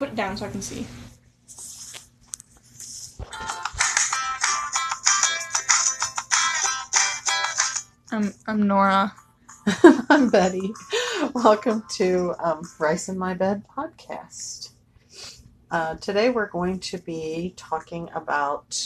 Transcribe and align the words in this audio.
Put 0.00 0.08
it 0.08 0.16
down 0.16 0.34
so 0.34 0.46
I 0.46 0.50
can 0.50 0.62
see. 0.62 0.86
I'm 8.10 8.32
I'm 8.46 8.66
Norah. 8.66 9.12
I'm 10.08 10.30
Bettie. 10.30 10.72
Welcome 11.34 11.84
to 11.96 12.34
um, 12.42 12.62
Rice 12.78 13.10
in 13.10 13.18
My 13.18 13.34
Bed 13.34 13.62
podcast. 13.76 14.70
Uh, 15.70 15.96
today 15.96 16.30
we're 16.30 16.48
going 16.48 16.80
to 16.80 16.96
be 16.96 17.52
talking 17.58 18.08
about 18.14 18.82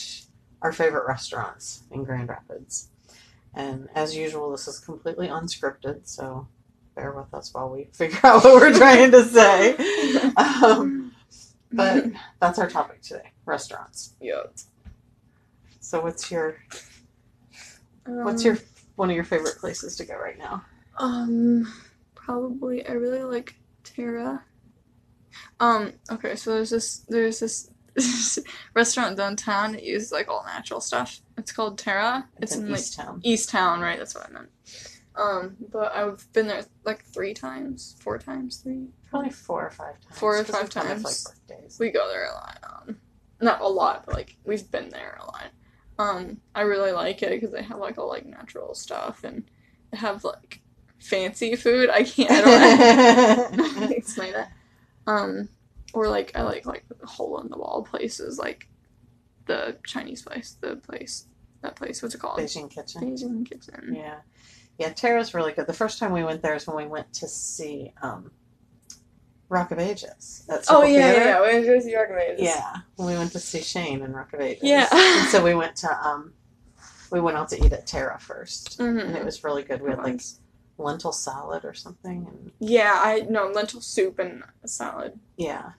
our 0.63 0.73
favorite 0.73 1.07
restaurants 1.07 1.85
in 1.93 2.03
Grand 2.03 2.29
Rapids. 2.29 2.89
And 3.55 3.89
as 3.95 4.17
usual, 4.17 4.51
this 4.51 4.67
is 4.67 4.81
completely 4.81 5.29
unscripted, 5.29 6.09
so 6.09 6.49
bear 6.95 7.13
with 7.13 7.33
us 7.35 7.53
while 7.53 7.69
we 7.71 7.85
figure 7.93 8.19
out 8.25 8.45
what 8.45 8.55
we're 8.55 8.73
trying 8.77 9.11
to 9.13 9.25
say. 9.25 9.77
Um, 10.37 11.13
but 11.73 12.07
that's 12.41 12.59
our 12.59 12.69
topic 12.69 13.03
today 13.03 13.33
restaurants. 13.47 14.15
yeah. 14.21 14.43
So, 15.81 16.01
what's 16.01 16.31
your 16.31 16.57
what's 18.07 18.45
your 18.45 18.59
one 18.97 19.11
of 19.11 19.17
your 19.17 19.25
favorite 19.25 19.59
places 19.59 19.97
to 19.97 20.05
go 20.05 20.15
right 20.17 20.39
now? 20.39 20.65
Um, 20.99 21.73
probably 22.15 22.87
I 22.87 22.93
really 22.93 23.23
like 23.23 23.55
Terra. 23.83 24.43
Um, 25.61 25.93
okay, 26.11 26.37
so 26.37 26.55
there's 26.55 26.71
this 26.71 26.99
there's 27.09 27.41
this 27.41 27.71
restaurant 28.75 29.17
downtown 29.17 29.73
that 29.73 29.83
uses 29.83 30.13
like 30.13 30.29
all 30.29 30.45
natural 30.47 30.81
stuff. 30.81 31.21
It's 31.39 31.53
called 31.53 31.79
Terra. 31.79 32.29
It's, 32.39 32.53
It's 32.53 32.61
in 32.61 32.67
in 32.67 32.73
like 32.73 32.81
East 32.81 32.97
Town. 32.97 33.21
East 33.25 33.49
Town, 33.51 33.81
right? 33.81 33.99
That's 33.99 34.15
what 34.15 34.29
I 34.29 34.33
meant. 34.33 34.49
Um, 35.17 35.57
but 35.71 35.95
I've 35.95 36.31
been 36.33 36.49
there 36.49 36.65
like 36.85 37.05
three 37.05 37.35
times, 37.35 37.97
four 38.01 38.19
times, 38.19 38.59
three. 38.59 38.89
Probably 39.11 39.31
four 39.31 39.65
or 39.65 39.71
five 39.71 40.01
times. 40.01 40.19
Four 40.19 40.39
or 40.39 40.45
five 40.45 40.65
we 40.65 40.69
kind 40.69 40.89
of, 40.91 41.03
times. 41.03 41.27
like 41.27 41.49
birthdays. 41.49 41.79
We 41.79 41.91
go 41.91 42.09
there 42.09 42.27
a 42.27 42.33
lot. 42.33 42.59
Um, 42.65 42.97
not 43.41 43.61
a 43.61 43.69
lot, 43.69 44.05
but 44.07 44.15
like 44.15 44.37
we've 44.45 44.69
been 44.71 44.89
there 44.89 45.19
a 45.21 45.25
lot. 45.25 45.47
Um, 45.99 46.41
I 46.55 46.63
really 46.63 46.93
like 46.93 47.23
it 47.23 47.31
because 47.31 47.53
they 47.53 47.63
have 47.63 47.79
like 47.79 47.99
all 47.99 48.09
like 48.09 48.27
natural 48.27 48.75
stuff 48.75 49.23
and 49.23 49.45
they 49.93 49.99
have 49.99 50.25
like 50.25 50.61
fancy 50.99 51.55
food. 51.55 51.91
I 51.91 52.03
can't. 52.03 52.31
I 52.31 52.41
don't 53.49 53.81
know 53.81 53.87
explain 53.91 54.33
that. 54.33 54.53
Um, 55.07 55.49
or 55.93 56.09
like 56.09 56.33
I 56.35 56.43
like 56.43 56.67
like 56.67 56.85
hole 57.05 57.41
in 57.41 57.49
the 57.51 57.59
wall 57.59 57.87
places 57.89 58.39
like 58.39 58.69
the 59.47 59.77
Chinese 59.87 60.23
place, 60.23 60.57
the 60.61 60.77
place, 60.77 61.27
that 61.63 61.77
place. 61.77 62.03
What's 62.03 62.15
it 62.15 62.19
called? 62.19 62.41
Beijing 62.41 62.71
Kitchen. 62.71 63.03
Beijing 63.03 63.49
Kitchen. 63.49 63.95
Yeah. 63.95 64.21
Yeah, 64.79 64.93
Terra's 64.93 65.35
really 65.35 65.53
good. 65.53 65.67
The 65.67 65.73
first 65.73 65.99
time 65.99 66.13
we 66.13 66.25
went 66.25 66.43
there 66.43 66.55
is 66.55 66.67
when 66.67 66.77
we 66.77 66.87
went 66.87 67.13
to 67.15 67.29
see 67.29 67.93
um, 68.03 68.33
Rock 69.49 69.71
of 69.71 69.79
Ages 69.79 70.45
at 70.49 70.65
Oh 70.69 70.83
yeah, 70.83 71.13
Theater. 71.13 71.19
yeah, 71.21 71.25
yeah. 71.27 71.41
When 71.41 71.65
you 71.65 71.97
recommend 71.97 72.39
Yeah, 72.41 72.77
when 72.97 73.09
we 73.09 73.15
went 73.17 73.33
to 73.33 73.39
see 73.39 73.61
Shane 73.63 74.03
in 74.03 74.13
Rock 74.13 74.33
of 74.33 74.41
Ages. 74.41 74.63
Yeah. 74.65 74.89
and 74.93 75.29
so 75.29 75.45
we 75.45 75.55
went 75.55 75.77
to 75.77 76.07
um, 76.07 76.33
we 77.13 77.21
went 77.21 77.37
out 77.37 77.49
to 77.51 77.65
eat 77.65 77.73
at 77.73 77.87
Terra 77.87 78.19
1st 78.21 78.81
and 78.81 78.99
it 79.01 79.07
Mm-hmm. 79.07 79.25
was 79.25 79.45
really 79.45 79.63
good. 79.63 79.81
We 79.81 79.91
had 79.91 79.99
like 80.01 80.21
lentil 80.77 81.13
salad 81.13 81.65
or 81.65 81.75
something, 81.75 82.27
and 82.29 82.51
Yeah, 82.59 82.95
I 82.97 83.21
no 83.31 83.47
lentil 83.47 83.81
soup 83.81 84.19
and 84.19 84.43
salad. 84.67 85.21
yeah, 85.37 85.71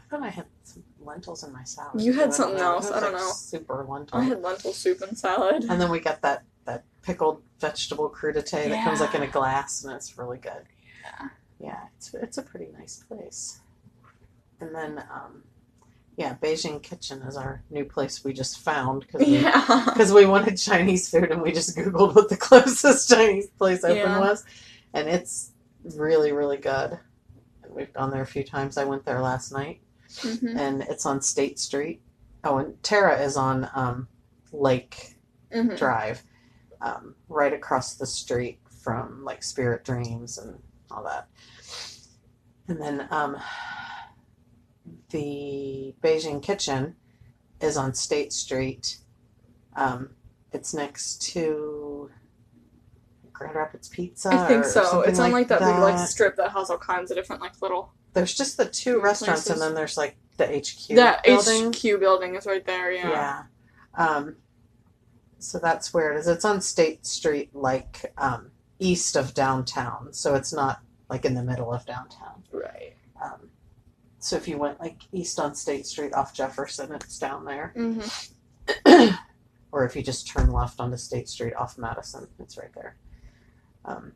I 0.00 0.04
thought 0.10 0.22
I 0.24 0.30
had 0.30 0.46
some 0.64 0.82
lentils 1.00 1.44
in 1.44 1.52
my 1.52 1.62
salad. 1.62 2.00
You 2.02 2.14
had 2.14 2.20
don't 2.30 2.32
something 2.32 2.58
know. 2.58 2.72
else, 2.74 2.90
I 2.90 2.98
don't 2.98 3.12
like, 3.12 3.22
know. 3.22 3.30
Super 3.30 3.86
lentil. 3.88 4.18
I 4.18 4.24
had 4.24 4.42
lentil 4.42 4.72
soup 4.72 5.02
and 5.02 5.16
salad. 5.16 5.66
And 5.68 5.80
then 5.80 5.90
we 5.90 6.00
got 6.00 6.20
that 6.22 6.42
that 6.66 6.84
pickled 7.02 7.42
vegetable 7.60 8.10
crudité 8.10 8.68
that 8.68 8.84
comes 8.84 9.00
like 9.00 9.14
in 9.14 9.22
a 9.22 9.26
glass, 9.26 9.84
and 9.84 9.94
it's 9.94 10.18
really 10.18 10.38
good. 10.38 10.62
Yeah. 11.02 11.28
Yeah, 11.60 11.80
it's 11.96 12.12
it's 12.14 12.38
a 12.38 12.42
pretty 12.42 12.68
nice 12.78 13.02
place. 13.08 13.60
And 14.60 14.74
then, 14.74 14.98
um, 15.12 15.42
yeah, 16.16 16.36
Beijing 16.42 16.82
Kitchen 16.82 17.22
is 17.22 17.36
our 17.36 17.62
new 17.70 17.84
place 17.84 18.24
we 18.24 18.32
just 18.32 18.60
found 18.60 19.00
because 19.02 19.26
we, 19.26 19.38
Yeah. 19.38 19.94
we 20.14 20.26
wanted 20.26 20.56
Chinese 20.56 21.08
food 21.10 21.30
and 21.30 21.42
we 21.42 21.52
just 21.52 21.76
Googled 21.76 22.14
what 22.14 22.28
the 22.28 22.36
closest 22.48 23.08
Chinese 23.10 23.48
place 23.48 23.84
open 23.84 23.96
Yeah. 23.96 24.18
was, 24.20 24.44
and 24.92 25.08
it's 25.08 25.52
really 25.96 26.32
really 26.32 26.56
good. 26.58 26.98
And 27.62 27.74
we've 27.74 27.92
gone 27.92 28.10
there 28.10 28.22
a 28.22 28.26
few 28.26 28.44
times. 28.44 28.76
I 28.76 28.84
went 28.84 29.04
there 29.04 29.20
last 29.20 29.52
night, 29.52 29.80
hmm 30.20 30.56
and 30.56 30.82
it's 30.82 31.06
on 31.06 31.20
State 31.20 31.58
Street. 31.58 32.00
Oh, 32.44 32.58
and 32.58 32.80
Terra 32.82 33.20
is 33.22 33.36
on 33.36 33.68
um, 33.74 34.08
Lake 34.52 35.16
hmm 35.52 35.74
Drive, 35.74 36.22
um, 36.80 37.14
right 37.28 37.52
across 37.52 37.94
the 37.94 38.06
street 38.06 38.58
from 38.82 39.24
like 39.24 39.42
Spirit 39.42 39.84
Dreams 39.84 40.38
and 40.38 40.58
all 40.90 41.04
that. 41.04 41.28
And 42.68 42.80
then 42.80 43.08
um, 43.10 43.36
the 45.10 45.94
Beijing 46.02 46.42
Kitchen 46.42 46.96
is 47.60 47.76
on 47.76 47.94
State 47.94 48.32
Street. 48.32 48.98
Um, 49.76 50.10
it's 50.52 50.72
next 50.72 51.22
to 51.32 52.10
Grand 53.32 53.54
Rapids 53.54 53.88
Pizza. 53.88 54.30
I 54.32 54.46
think 54.46 54.64
so. 54.64 55.02
It's 55.02 55.18
on 55.18 55.32
like 55.32 55.48
that, 55.48 55.60
big 55.60 55.68
like 55.78 55.98
strip 56.08 56.36
that 56.36 56.52
has 56.52 56.70
all 56.70 56.78
kinds 56.78 57.10
of 57.10 57.16
different 57.16 57.42
like 57.42 57.60
little. 57.60 57.92
There's 58.12 58.34
just 58.34 58.56
the 58.56 58.66
two 58.66 59.00
restaurants, 59.00 59.50
and 59.50 59.60
then 59.60 59.74
there's 59.74 59.96
like 59.96 60.16
the 60.36 60.46
HQ 60.46 60.96
that 60.96 61.24
building. 61.24 61.72
HQ 61.72 62.00
building 62.00 62.36
is 62.36 62.46
right 62.46 62.64
there. 62.64 62.92
Yeah. 62.92 63.10
Yeah. 63.10 63.42
Um, 63.96 64.36
so 65.44 65.58
that's 65.58 65.92
where 65.92 66.12
it 66.12 66.18
is. 66.18 66.26
It's 66.26 66.44
on 66.44 66.60
State 66.60 67.06
Street, 67.06 67.54
like 67.54 68.12
um, 68.18 68.50
east 68.78 69.16
of 69.16 69.34
downtown. 69.34 70.12
So 70.12 70.34
it's 70.34 70.52
not 70.52 70.80
like 71.08 71.24
in 71.24 71.34
the 71.34 71.42
middle 71.42 71.72
of 71.72 71.84
downtown. 71.86 72.42
Right. 72.52 72.94
Um, 73.22 73.50
so 74.18 74.36
if 74.36 74.48
you 74.48 74.56
went 74.58 74.80
like 74.80 75.02
east 75.12 75.38
on 75.38 75.54
State 75.54 75.86
Street 75.86 76.14
off 76.14 76.34
Jefferson, 76.34 76.92
it's 76.92 77.18
down 77.18 77.44
there. 77.44 77.72
hmm 77.76 78.00
or 79.70 79.84
if 79.84 79.94
you 79.94 80.02
just 80.02 80.26
turn 80.26 80.50
left 80.52 80.80
onto 80.80 80.96
State 80.96 81.28
Street 81.28 81.52
off 81.54 81.76
Madison, 81.76 82.28
it's 82.38 82.56
right 82.56 82.72
there. 82.74 82.96
Um, 83.84 84.12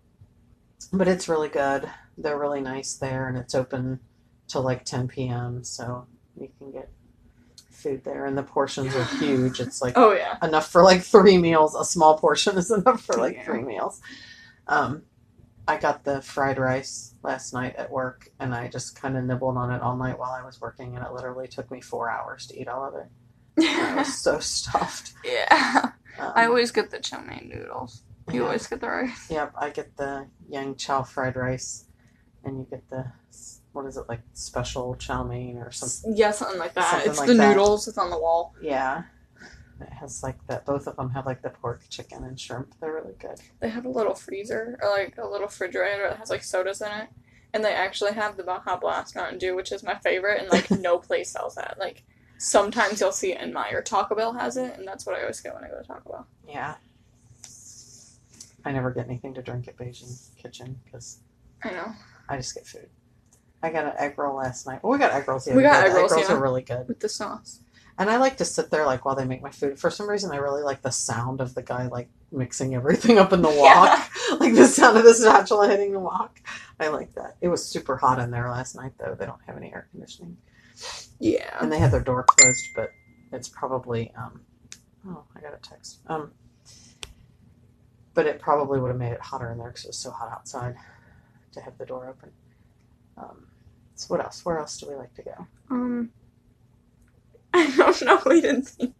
but 0.92 1.08
it's 1.08 1.28
really 1.28 1.48
good. 1.48 1.90
They're 2.16 2.38
really 2.38 2.62
nice 2.62 2.94
there, 2.94 3.28
and 3.28 3.36
it's 3.36 3.54
open 3.54 4.00
till 4.46 4.62
like 4.62 4.84
10 4.84 5.08
p.m. 5.08 5.62
So 5.64 6.06
you 6.40 6.48
can 6.58 6.70
get 6.72 6.90
food 7.78 8.04
there, 8.04 8.26
and 8.26 8.36
the 8.36 8.42
portions 8.42 8.94
are 8.94 9.04
huge. 9.18 9.60
It's 9.60 9.80
like 9.80 9.94
Oh 9.96 10.12
yeah. 10.12 10.36
enough 10.42 10.70
for 10.70 10.82
like 10.82 11.02
three 11.02 11.38
meals. 11.38 11.74
A 11.74 11.84
small 11.84 12.18
portion 12.18 12.58
is 12.58 12.70
enough 12.78 13.02
for 13.02 13.16
like 13.16 13.36
Yeah. 13.36 13.44
three 13.44 13.62
meals. 13.62 14.00
Um, 14.66 15.02
I 15.66 15.76
got 15.76 16.04
the 16.04 16.22
fried 16.22 16.58
rice 16.58 17.14
last 17.22 17.52
night 17.52 17.76
at 17.76 17.90
work, 17.90 18.30
and 18.40 18.54
I 18.54 18.68
just 18.68 19.00
kind 19.00 19.16
of 19.16 19.24
nibbled 19.24 19.56
on 19.56 19.70
it 19.70 19.82
all 19.82 19.96
night 19.96 20.18
while 20.18 20.32
I 20.32 20.44
was 20.44 20.60
working, 20.60 20.96
and 20.96 21.04
it 21.04 21.12
literally 21.12 21.46
took 21.48 21.70
me 21.70 21.80
four 21.80 22.10
hours 22.10 22.46
to 22.48 22.58
eat 22.60 22.68
all 22.68 22.84
of 22.88 22.94
it. 22.94 23.08
I 23.66 23.94
was 23.96 24.14
so 24.22 24.38
stuffed. 24.56 25.12
yeah. 25.24 25.90
Um, 26.18 26.32
I 26.34 26.46
always 26.46 26.70
get 26.72 26.90
the 26.90 26.98
chow 27.00 27.20
mein 27.20 27.50
noodles. 27.52 28.02
You 28.32 28.40
yeah. 28.40 28.46
always 28.46 28.66
get 28.66 28.80
the 28.80 28.88
rice. 28.88 29.30
Yep, 29.30 29.52
I 29.58 29.70
get 29.70 29.96
the 29.96 30.26
yang 30.48 30.74
chow 30.76 31.02
fried 31.02 31.36
rice, 31.36 31.84
and 32.44 32.58
you 32.58 32.66
get 32.70 32.88
the 32.90 33.12
what 33.78 33.86
is 33.86 33.96
it 33.96 34.08
like 34.08 34.22
special 34.32 34.96
chow 34.96 35.22
mein 35.22 35.56
or 35.56 35.70
something? 35.70 36.16
Yeah, 36.16 36.32
something 36.32 36.58
like 36.58 36.74
that. 36.74 36.90
Something 36.90 37.10
it's 37.10 37.18
like 37.20 37.28
the 37.28 37.34
that. 37.34 37.50
noodles. 37.50 37.86
It's 37.86 37.96
on 37.96 38.10
the 38.10 38.18
wall. 38.18 38.56
Yeah, 38.60 39.04
it 39.80 39.92
has 39.92 40.20
like 40.24 40.44
that. 40.48 40.66
Both 40.66 40.88
of 40.88 40.96
them 40.96 41.10
have 41.10 41.26
like 41.26 41.42
the 41.42 41.50
pork, 41.50 41.82
chicken, 41.88 42.24
and 42.24 42.38
shrimp. 42.38 42.74
They're 42.80 42.92
really 42.92 43.14
good. 43.20 43.40
They 43.60 43.68
have 43.68 43.84
a 43.84 43.88
little 43.88 44.16
freezer 44.16 44.76
or 44.82 44.90
like 44.90 45.16
a 45.16 45.24
little 45.24 45.46
refrigerator 45.46 46.08
that 46.08 46.18
has 46.18 46.28
like 46.28 46.42
sodas 46.42 46.80
in 46.80 46.90
it. 46.90 47.08
And 47.54 47.64
they 47.64 47.72
actually 47.72 48.14
have 48.14 48.36
the 48.36 48.42
Baja 48.42 48.76
Blast 48.76 49.14
Mountain 49.14 49.38
Dew, 49.38 49.54
which 49.54 49.70
is 49.70 49.84
my 49.84 49.94
favorite, 49.94 50.40
and 50.40 50.50
like 50.50 50.72
no 50.72 50.98
place 51.08 51.30
sells 51.30 51.54
that. 51.54 51.76
Like 51.78 52.02
sometimes 52.38 53.00
you'll 53.00 53.12
see 53.12 53.32
it 53.32 53.40
in 53.40 53.52
Meijer. 53.52 53.84
Taco 53.84 54.16
Bell 54.16 54.32
has 54.32 54.56
it, 54.56 54.76
and 54.76 54.88
that's 54.88 55.06
what 55.06 55.14
I 55.16 55.20
always 55.20 55.40
get 55.40 55.54
when 55.54 55.62
I 55.62 55.68
go 55.68 55.80
to 55.80 55.86
Taco 55.86 56.10
Bell. 56.10 56.26
Yeah. 56.48 56.74
I 58.64 58.72
never 58.72 58.90
get 58.90 59.06
anything 59.06 59.34
to 59.34 59.42
drink 59.42 59.68
at 59.68 59.76
Beijing 59.76 60.36
Kitchen 60.36 60.80
because 60.84 61.20
I 61.62 61.70
know. 61.70 61.92
I 62.28 62.36
just 62.36 62.54
get 62.54 62.66
food. 62.66 62.90
I 63.62 63.70
got 63.70 63.86
an 63.86 63.92
egg 63.98 64.16
roll 64.18 64.36
last 64.36 64.66
night. 64.66 64.82
Well, 64.82 64.92
we 64.92 64.98
got 64.98 65.12
egg 65.12 65.26
rolls 65.26 65.44
the 65.44 65.54
We 65.54 65.62
got 65.62 65.84
egg 65.84 65.92
rolls, 65.94 66.12
egg 66.12 66.16
rolls 66.18 66.28
yeah. 66.30 66.36
are 66.36 66.40
really 66.40 66.62
good. 66.62 66.86
With 66.88 67.00
the 67.00 67.08
sauce. 67.08 67.60
And 67.98 68.08
I 68.08 68.18
like 68.18 68.36
to 68.36 68.44
sit 68.44 68.70
there 68.70 68.86
like 68.86 69.04
while 69.04 69.16
they 69.16 69.24
make 69.24 69.42
my 69.42 69.50
food. 69.50 69.78
For 69.80 69.90
some 69.90 70.08
reason, 70.08 70.30
I 70.30 70.36
really 70.36 70.62
like 70.62 70.82
the 70.82 70.92
sound 70.92 71.40
of 71.40 71.54
the 71.56 71.62
guy 71.62 71.88
like 71.88 72.08
mixing 72.30 72.74
everything 72.76 73.18
up 73.18 73.32
in 73.32 73.42
the 73.42 73.48
wok, 73.50 74.08
like 74.40 74.54
the 74.54 74.66
sound 74.68 74.96
of 74.96 75.02
the 75.04 75.14
spatula 75.14 75.68
hitting 75.68 75.92
the 75.92 75.98
wok. 75.98 76.40
I 76.78 76.88
like 76.88 77.12
that. 77.16 77.36
It 77.40 77.48
was 77.48 77.64
super 77.66 77.96
hot 77.96 78.20
in 78.20 78.30
there 78.30 78.48
last 78.48 78.76
night, 78.76 78.92
though. 78.98 79.16
They 79.18 79.26
don't 79.26 79.40
have 79.48 79.56
any 79.56 79.72
air 79.72 79.88
conditioning, 79.90 80.36
Yeah. 81.18 81.56
and 81.60 81.72
they 81.72 81.80
had 81.80 81.90
their 81.90 82.00
door 82.00 82.22
closed. 82.22 82.68
But 82.76 82.90
it's 83.32 83.48
probably 83.48 84.12
um, 84.16 84.42
oh, 85.08 85.24
I 85.36 85.40
got 85.40 85.54
a 85.54 85.58
text. 85.60 85.98
Um, 86.06 86.30
but 88.14 88.26
it 88.26 88.38
probably 88.40 88.78
would 88.78 88.88
have 88.88 88.96
made 88.98 89.12
it 89.12 89.20
hotter 89.20 89.50
in 89.50 89.58
there 89.58 89.68
because 89.68 89.84
it 89.84 89.88
was 89.88 89.98
so 89.98 90.12
hot 90.12 90.30
outside 90.30 90.76
to 91.52 91.60
have 91.60 91.76
the 91.78 91.86
door 91.86 92.08
open. 92.08 92.30
Um, 93.16 93.47
so 93.98 94.14
what 94.14 94.24
else? 94.24 94.44
Where 94.44 94.58
else 94.58 94.78
do 94.78 94.88
we 94.88 94.94
like 94.94 95.12
to 95.14 95.22
go? 95.22 95.46
Um, 95.70 96.10
I 97.54 97.74
don't 97.76 98.02
know. 98.02 98.20
We 98.26 98.40
didn't 98.40 98.68
think. 98.68 98.94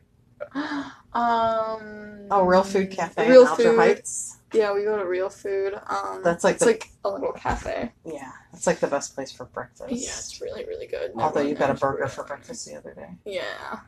Um. 1.13 2.27
Oh, 2.31 2.45
Real 2.45 2.63
Food 2.63 2.91
Cafe 2.91 3.29
Real 3.29 3.43
in 3.43 3.49
Alger 3.49 3.63
Food. 3.65 3.79
Heights. 3.79 4.37
Yeah, 4.53 4.73
we 4.73 4.85
go 4.85 4.97
to 4.97 5.05
Real 5.05 5.29
Food. 5.31 5.75
Um, 5.89 6.23
That's 6.23 6.45
like 6.45 6.55
it's 6.57 6.65
the- 6.65 6.71
like 6.73 6.89
a 7.05 7.11
little 7.11 7.33
cafe. 7.33 7.93
Yeah, 8.05 8.31
it's 8.53 8.67
like 8.67 8.79
the 8.81 8.87
best 8.87 9.15
place 9.15 9.31
for 9.33 9.45
breakfast. 9.47 9.91
Yeah, 9.91 9.97
it's 10.11 10.41
really 10.41 10.65
really 10.67 10.87
good. 10.87 11.13
Although 11.17 11.41
you 11.43 11.55
got 11.55 11.71
a 11.71 11.75
burger 11.75 12.07
for 12.09 12.25
breakfast 12.25 12.67
the 12.67 12.77
other 12.77 12.95
day. 12.95 13.11
Yeah. 13.25 13.81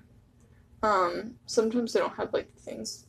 Um, 0.82 1.34
sometimes 1.46 1.92
they 1.92 2.00
don't 2.00 2.14
have 2.16 2.32
like 2.32 2.52
things 2.58 3.06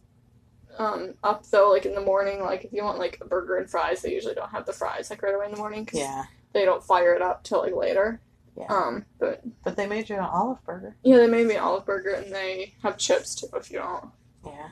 um 0.77 1.13
up 1.23 1.45
though 1.47 1.69
like 1.69 1.85
in 1.85 1.93
the 1.93 2.01
morning 2.01 2.41
like 2.41 2.63
if 2.63 2.71
you 2.71 2.81
want 2.81 2.97
like 2.97 3.17
a 3.19 3.25
burger 3.25 3.57
and 3.57 3.69
fries 3.69 4.01
they 4.01 4.13
usually 4.13 4.33
don't 4.33 4.49
have 4.51 4.65
the 4.65 4.71
fries 4.71 5.09
like 5.09 5.21
right 5.21 5.35
away 5.35 5.45
in 5.45 5.51
the 5.51 5.57
morning 5.57 5.83
because 5.83 5.99
Yeah, 5.99 6.23
they 6.53 6.65
don't 6.65 6.83
fire 6.83 7.13
it 7.13 7.21
up 7.21 7.43
till 7.43 7.61
like 7.61 7.75
later 7.75 8.19
Yeah. 8.57 8.67
um 8.69 9.05
but 9.19 9.41
but 9.63 9.75
they 9.77 9.87
made 9.87 10.09
you 10.09 10.15
an 10.15 10.21
olive 10.25 10.63
burger. 10.65 10.95
yeah 11.03 11.17
they 11.17 11.27
made 11.27 11.47
me 11.47 11.55
an 11.55 11.61
olive 11.63 11.85
burger 11.85 12.11
and 12.11 12.33
they 12.33 12.73
have 12.83 12.97
chips 12.97 13.35
too 13.35 13.47
if 13.55 13.71
you 13.71 13.79
don't 13.79 14.09
Yeah. 14.45 14.69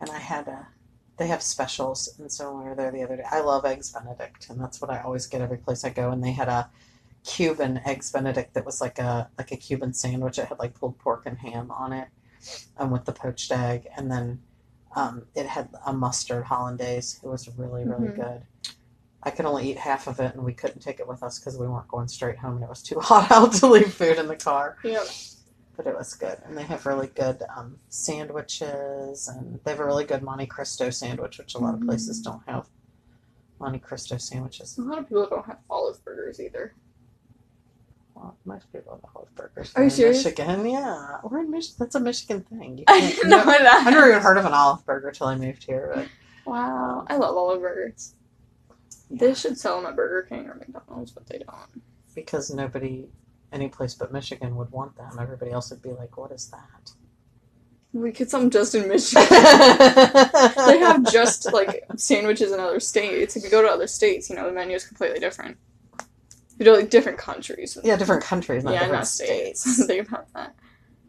And 0.00 0.10
I 0.10 0.18
had 0.18 0.48
a. 0.48 0.68
They 1.16 1.28
have 1.28 1.42
specials, 1.42 2.18
and 2.18 2.30
so 2.30 2.52
we 2.56 2.64
were 2.64 2.74
there 2.74 2.90
the 2.90 3.02
other 3.04 3.16
day, 3.16 3.22
I 3.30 3.40
love 3.40 3.64
eggs 3.64 3.92
Benedict, 3.92 4.50
and 4.50 4.60
that's 4.60 4.80
what 4.80 4.90
I 4.90 5.00
always 5.00 5.26
get 5.28 5.40
every 5.40 5.58
place 5.58 5.84
I 5.84 5.90
go. 5.90 6.10
And 6.10 6.22
they 6.22 6.32
had 6.32 6.48
a 6.48 6.68
Cuban 7.24 7.80
eggs 7.86 8.10
Benedict 8.10 8.52
that 8.54 8.66
was 8.66 8.80
like 8.80 8.98
a 8.98 9.30
like 9.38 9.52
a 9.52 9.56
Cuban 9.56 9.94
sandwich. 9.94 10.38
It 10.38 10.46
had 10.48 10.58
like 10.58 10.74
pulled 10.74 10.98
pork 10.98 11.22
and 11.24 11.38
ham 11.38 11.70
on 11.70 11.92
it, 11.92 12.08
and 12.76 12.90
with 12.90 13.04
the 13.04 13.12
poached 13.12 13.50
egg, 13.52 13.86
and 13.96 14.10
then 14.10 14.42
um, 14.96 15.26
it 15.34 15.46
had 15.46 15.68
a 15.86 15.92
mustard 15.92 16.44
hollandaise. 16.44 17.20
It 17.22 17.28
was 17.28 17.48
really 17.56 17.84
really 17.84 18.08
Mhm. 18.08 18.16
good. 18.16 18.42
I 19.24 19.30
could 19.30 19.46
only 19.46 19.70
eat 19.70 19.78
half 19.78 20.06
of 20.06 20.20
it, 20.20 20.34
and 20.34 20.44
we 20.44 20.52
couldn't 20.52 20.80
take 20.80 21.00
it 21.00 21.08
with 21.08 21.22
us 21.22 21.38
because 21.38 21.56
we 21.58 21.66
weren't 21.66 21.88
going 21.88 22.08
straight 22.08 22.36
home, 22.38 22.56
and 22.56 22.62
it 22.64 22.68
was 22.68 22.82
too 22.82 23.00
hot 23.00 23.30
out 23.30 23.52
to 23.54 23.66
leave 23.66 23.92
food 23.92 24.18
in 24.18 24.28
the 24.28 24.36
car 24.36 24.76
yeah 24.84 25.04
but 25.76 25.88
it 25.88 25.96
was 25.96 26.14
good. 26.14 26.38
And 26.46 26.56
they 26.56 26.62
have 26.62 26.86
really 26.86 27.08
good 27.08 27.42
um, 27.56 27.78
sandwiches, 27.88 29.26
and 29.26 29.58
they 29.64 29.72
have 29.72 29.80
a 29.80 29.84
really 29.84 30.04
good 30.04 30.22
Monte 30.22 30.46
Cristo 30.46 30.88
sandwich, 30.90 31.38
which 31.38 31.56
a 31.56 31.58
lot 31.58 31.74
of 31.74 31.80
places 31.80 32.20
Mm. 32.20 32.24
don't 32.24 32.42
have. 32.46 32.68
Monte 33.58 33.80
Cristo 33.80 34.16
sandwiches. 34.16 34.78
a 34.78 34.82
lot 34.82 34.98
of 34.98 35.08
people 35.08 35.26
don't 35.28 35.44
have 35.46 35.58
olive 35.68 36.04
burgers 36.04 36.40
either 36.40 36.74
Well, 38.14 38.36
most 38.44 38.70
people 38.72 38.92
have 39.02 39.10
olive 39.16 39.34
burgers. 39.34 39.72
Are 39.74 39.82
you 39.82 39.90
serious? 39.90 40.24
Michigan, 40.24 40.64
yeah, 40.66 41.18
we're 41.24 41.40
in 41.40 41.50
Michigan. 41.50 41.76
That's 41.80 41.94
a 41.96 42.00
Michigan 42.00 42.42
thing. 42.42 42.78
You 42.78 42.84
I 42.88 43.00
didn't 43.00 43.28
know 43.30 43.38
no- 43.38 43.44
that 43.44 43.84
I 43.86 43.90
never 43.90 44.10
even 44.10 44.22
heard 44.22 44.36
of 44.38 44.44
an 44.44 44.52
olive 44.52 44.84
burger 44.86 45.10
till 45.10 45.26
I 45.26 45.34
moved 45.36 45.64
here. 45.64 45.90
But 45.94 46.08
wow 46.46 47.04
I 47.08 47.16
love 47.16 47.36
olive 47.36 47.60
burgers 47.60 48.14
they 49.10 49.34
should 49.34 49.58
sell 49.58 49.76
them 49.76 49.86
at 49.86 49.96
Burger 49.96 50.26
King 50.28 50.48
or 50.48 50.54
McDonald's 50.54 51.12
but 51.12 51.26
they 51.26 51.38
don't 51.38 51.82
because 52.14 52.50
nobody, 52.50 53.08
any 53.52 53.68
place 53.68 53.94
but 53.94 54.12
Michigan 54.12 54.56
would 54.56 54.70
want 54.70 54.96
them. 54.96 55.18
Everybody 55.20 55.50
else 55.50 55.70
would 55.70 55.82
be 55.82 55.90
like, 55.90 56.16
"What 56.16 56.30
is 56.30 56.48
that?" 56.50 56.92
we 57.94 58.10
could 58.10 58.28
sell 58.28 58.40
them 58.40 58.50
just 58.50 58.74
in 58.74 58.88
Michigan 58.88 59.24
they 59.30 60.50
they 60.66 60.78
have 60.78 61.10
just 61.10 61.52
like 61.52 61.84
sandwiches 61.96 62.52
in 62.52 62.58
other 62.60 62.80
states. 62.80 63.36
If 63.36 63.44
you 63.44 63.50
go 63.50 63.62
to 63.62 63.68
other 63.68 63.86
states, 63.86 64.28
you 64.28 64.36
know 64.36 64.46
the 64.46 64.52
menu 64.52 64.74
is 64.74 64.84
completely 64.84 65.20
different. 65.20 65.56
You 66.58 66.66
know, 66.66 66.74
like 66.74 66.90
different 66.90 67.18
countries. 67.18 67.76
yeah, 67.82 67.96
different 67.96 68.22
countries, 68.22 68.62
not 68.62 68.74
yeah, 68.74 68.80
different 68.80 69.00
not 69.00 69.08
states. 69.08 69.60
states. 69.60 69.86
Think 69.88 70.08
about 70.08 70.32
that. 70.34 70.54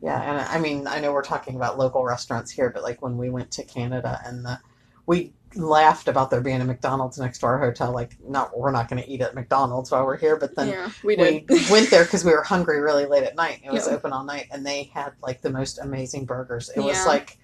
Yeah, 0.02 0.22
and 0.22 0.40
I 0.42 0.60
mean, 0.60 0.88
I 0.88 1.00
know 1.00 1.12
we're 1.12 1.24
talking 1.24 1.56
about 1.56 1.78
local 1.78 2.04
restaurants 2.04 2.52
here, 2.52 2.70
but 2.70 2.84
like 2.84 3.02
when 3.02 3.18
we 3.18 3.30
went 3.30 3.52
to 3.52 3.64
Canada 3.64 4.20
and 4.26 4.46
the, 4.46 4.60
we 5.06 5.34
laughed 5.56 6.08
about 6.08 6.30
there 6.30 6.42
being 6.42 6.62
a 6.62 6.66
McDonald's 6.66 7.18
next 7.18 7.40
to 7.40 7.46
our 7.46 7.60
hotel. 7.60 7.92
Like, 7.92 8.16
not 8.28 8.58
we're 8.58 8.72
not 8.72 8.90
going 8.90 9.02
to 9.02 9.10
eat 9.10 9.22
at 9.22 9.36
McDonald's 9.36 9.92
while 9.92 10.06
we're 10.06 10.18
here, 10.18 10.38
but 10.38 10.56
then 10.56 10.70
yeah, 10.70 10.90
we 11.04 11.16
we, 11.16 11.46
went 11.72 11.90
there 11.90 12.04
because 12.04 12.24
we 12.24 12.32
were 12.32 12.44
hungry 12.44 12.80
really 12.80 13.06
late 13.06 13.24
at 13.24 13.36
night. 13.36 13.62
It 13.64 13.72
was 13.72 13.88
Yeah. 13.88 13.94
open 13.94 14.14
all 14.14 14.24
night, 14.24 14.48
and 14.52 14.66
they 14.66 14.84
had 14.94 15.14
like 15.22 15.42
the 15.42 15.50
most 15.50 15.80
amazing 15.80 16.26
burgers. 16.26 16.70
It 16.76 16.82
was 16.82 17.06
like, 17.06 17.38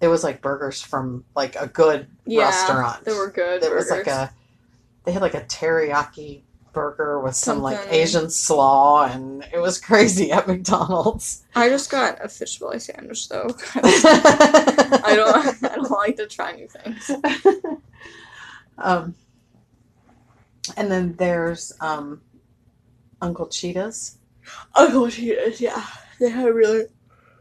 it 0.00 0.08
was 0.08 0.22
like 0.24 0.42
burgers 0.42 0.80
from 0.80 1.24
like 1.34 1.56
a 1.56 1.66
good 1.66 2.06
yeah, 2.26 2.44
restaurant. 2.44 3.04
They 3.04 3.14
were 3.14 3.30
good. 3.30 3.62
It 3.62 3.74
was 3.74 3.90
like 3.90 4.06
a, 4.06 4.32
they 5.04 5.12
had 5.12 5.22
like 5.22 5.34
a 5.34 5.42
teriyaki 5.42 6.42
burger 6.72 7.20
with 7.20 7.34
some 7.34 7.60
like 7.60 7.78
Asian 7.90 8.30
slaw, 8.30 9.04
and 9.04 9.44
it 9.52 9.58
was 9.58 9.80
crazy 9.80 10.32
at 10.32 10.46
McDonald's. 10.46 11.44
I 11.54 11.68
just 11.68 11.90
got 11.90 12.24
a 12.24 12.28
fish 12.28 12.58
fillet 12.58 12.78
sandwich 12.80 13.28
though. 13.28 13.48
I 13.74 15.14
don't. 15.16 15.64
I 15.72 15.76
don't 15.76 15.90
like 15.90 16.16
to 16.16 16.26
try 16.26 16.52
new 16.52 16.68
things. 16.68 17.10
um, 18.78 19.14
and 20.76 20.90
then 20.90 21.14
there's 21.14 21.72
um, 21.80 22.20
Uncle 23.20 23.48
Cheetah's. 23.48 24.18
Uncle 24.74 25.10
Cheetahs, 25.10 25.60
yeah, 25.60 25.84
they 26.20 26.30
had 26.30 26.54
really. 26.54 26.84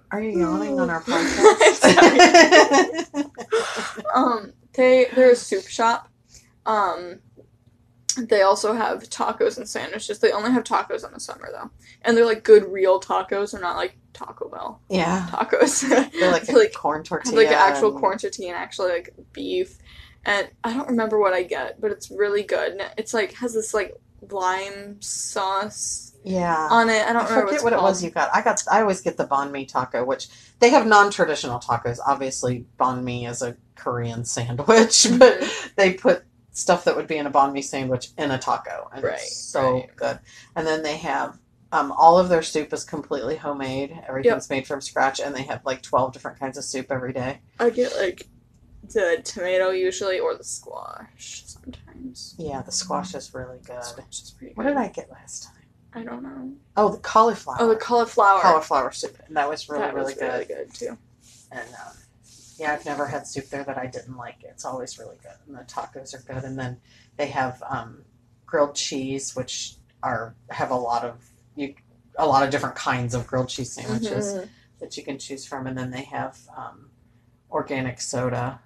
Are 0.10 0.22
you 0.22 0.40
yawning 0.40 0.80
on 0.80 0.90
our 0.90 1.02
podcast? 1.04 1.84
Um, 4.14 4.54
they 4.74 5.08
they're 5.16 5.32
a 5.32 5.36
soup 5.36 5.68
shop. 5.68 6.10
Um, 6.66 7.20
they 8.18 8.42
also 8.42 8.74
have 8.74 9.04
tacos 9.10 9.58
and 9.58 9.68
sandwiches. 9.68 10.20
They 10.20 10.32
only 10.32 10.52
have 10.52 10.64
tacos 10.64 11.06
in 11.06 11.14
the 11.14 11.20
summer 11.20 11.50
though, 11.52 11.70
and 12.04 12.16
they're 12.18 12.26
like 12.26 12.44
good 12.44 12.66
real 12.72 13.00
tacos. 13.00 13.52
They're 13.52 13.62
not 13.62 13.78
like 13.78 13.98
Taco 14.14 14.50
Bell 14.50 14.82
yeah, 14.90 15.28
tacos. 15.32 15.82
they're 16.12 16.32
like 16.32 16.48
like 16.54 16.74
corn 16.74 17.04
tortilla. 17.04 17.36
like 17.36 17.48
actual 17.50 17.92
and- 17.92 18.00
corn 18.00 18.18
tortilla 18.18 18.50
and 18.50 18.58
actually 18.58 18.92
like 18.92 19.14
beef. 19.34 19.78
And 20.26 20.50
I 20.64 20.74
don't 20.74 20.90
remember 20.90 21.20
what 21.20 21.34
I 21.34 21.44
get, 21.44 21.80
but 21.80 21.92
it's 21.92 22.12
really 22.12 22.44
good. 22.44 22.74
And 22.74 22.82
it's 22.98 23.14
like 23.14 23.34
has 23.36 23.54
this 23.54 23.74
like 23.74 23.96
lime 24.30 25.02
sauce 25.02 26.14
Yeah. 26.24 26.68
on 26.70 26.90
it. 26.90 27.06
I 27.06 27.10
I 27.10 27.14
don't 27.14 27.24
remember 27.30 27.48
forget 27.48 27.64
what, 27.64 27.74
it's 27.74 27.80
it 27.82 27.84
was 27.84 28.04
you 28.04 28.10
got. 28.10 28.30
I 28.34 28.42
got. 28.42 28.62
I 28.72 28.82
always 28.82 29.02
get 29.02 29.18
the 29.18 29.26
banh 29.26 29.52
mi 29.52 29.66
taco, 29.66 30.04
which 30.04 30.28
they 30.60 30.70
have 30.72 30.86
non-traditional 30.86 31.60
tacos. 31.60 32.00
Obviously, 32.06 32.66
banh 32.80 33.04
mi 33.04 33.26
is 33.26 33.42
a 33.42 33.56
Korean 33.76 34.26
sandwich, 34.26 35.08
but 35.18 35.40
Mhm. 35.40 35.76
they 35.76 35.94
put 35.94 36.24
stuff 36.58 36.84
that 36.86 36.96
would 36.96 37.08
be 37.08 37.18
in 37.18 37.28
a 37.28 37.32
banh 37.32 37.54
mi 37.54 37.62
sandwich 37.62 38.10
in 38.18 38.32
a 38.32 38.38
taco, 38.38 38.90
and 38.94 39.04
Right, 39.04 39.14
it's 39.16 39.38
so 39.38 39.74
right. 39.76 39.96
good. 39.96 40.20
And 40.56 40.66
then 40.66 40.84
they 40.84 40.98
have 40.98 41.38
um, 41.72 41.92
all 41.92 42.18
of 42.18 42.30
their 42.30 42.42
soup 42.42 42.74
is 42.74 42.84
completely 42.84 43.36
homemade. 43.36 43.98
Everything's 44.08 44.50
made 44.50 44.66
from 44.66 44.82
scratch, 44.82 45.20
and 45.20 45.36
they 45.36 45.44
have 45.44 45.66
like 45.66 45.82
twelve 45.82 46.14
different 46.14 46.40
kinds 46.40 46.58
of 46.58 46.64
soup 46.64 46.88
every 46.92 47.14
day. 47.14 47.40
I 47.60 47.70
get 47.70 47.96
like 47.98 48.28
the 48.94 49.22
tomato 49.24 49.72
usually 49.72 50.20
or 50.20 50.36
the 50.36 50.44
squash 50.46 51.44
sometimes. 51.46 52.36
Yeah, 52.38 52.62
the 52.62 52.72
squash 52.72 53.14
is 53.16 53.34
really 53.34 53.60
good. 53.66 53.80
Is 53.80 54.34
pretty 54.38 54.54
What 54.56 54.64
did 54.66 54.78
I 54.78 54.88
get 54.88 55.12
last 55.12 55.44
time? 55.44 55.54
I 55.94 56.04
don't 56.04 56.24
know. 56.24 56.54
Oh, 56.76 56.90
the 56.90 56.98
cauliflower. 57.00 57.58
Oh, 57.60 57.70
the 57.70 57.76
cauliflower. 57.76 58.40
cauliflower 58.42 58.92
soup, 58.92 59.18
and 59.28 59.36
that 59.36 59.50
was 59.50 59.68
really 59.70 59.82
that 59.82 59.94
really 59.94 60.14
was 60.14 60.16
good. 60.16 60.32
really 60.32 60.46
good 60.46 60.74
too. 60.74 60.98
And 61.52 61.68
um, 61.70 61.94
yeah, 62.58 62.74
I've 62.74 62.86
never 62.86 63.06
had 63.08 63.28
soup 63.28 63.50
there 63.50 63.64
that 63.64 63.78
I 63.78 63.86
didn't 63.88 64.18
like. 64.18 64.38
It's 64.44 64.66
always 64.66 64.98
really 65.00 65.18
good, 65.22 65.38
and 65.48 65.56
the 65.56 65.62
tacos 65.64 66.14
are 66.14 66.24
good. 66.34 66.44
And 66.44 66.58
then 66.58 66.80
they 67.18 67.28
have 67.28 67.62
um, 67.70 68.04
grilled 68.46 68.76
cheese, 68.76 69.36
which 69.36 69.76
are 70.04 70.36
have 70.50 70.72
a 70.72 70.76
lot 70.76 71.04
of 71.04 71.24
you, 71.56 71.76
a 72.18 72.26
lot 72.26 72.44
of 72.44 72.50
different 72.50 72.76
kinds 72.76 73.14
of 73.14 73.28
grilled 73.28 73.50
cheese 73.50 73.74
sandwiches 73.74 74.34
Mhm. 74.34 74.50
that 74.80 74.98
you 74.98 75.04
can 75.04 75.18
choose 75.20 75.46
from. 75.46 75.68
And 75.68 75.78
then 75.78 75.92
they 75.92 76.04
have 76.04 76.40
um, 76.56 76.90
organic 77.52 78.00
soda. 78.02 78.60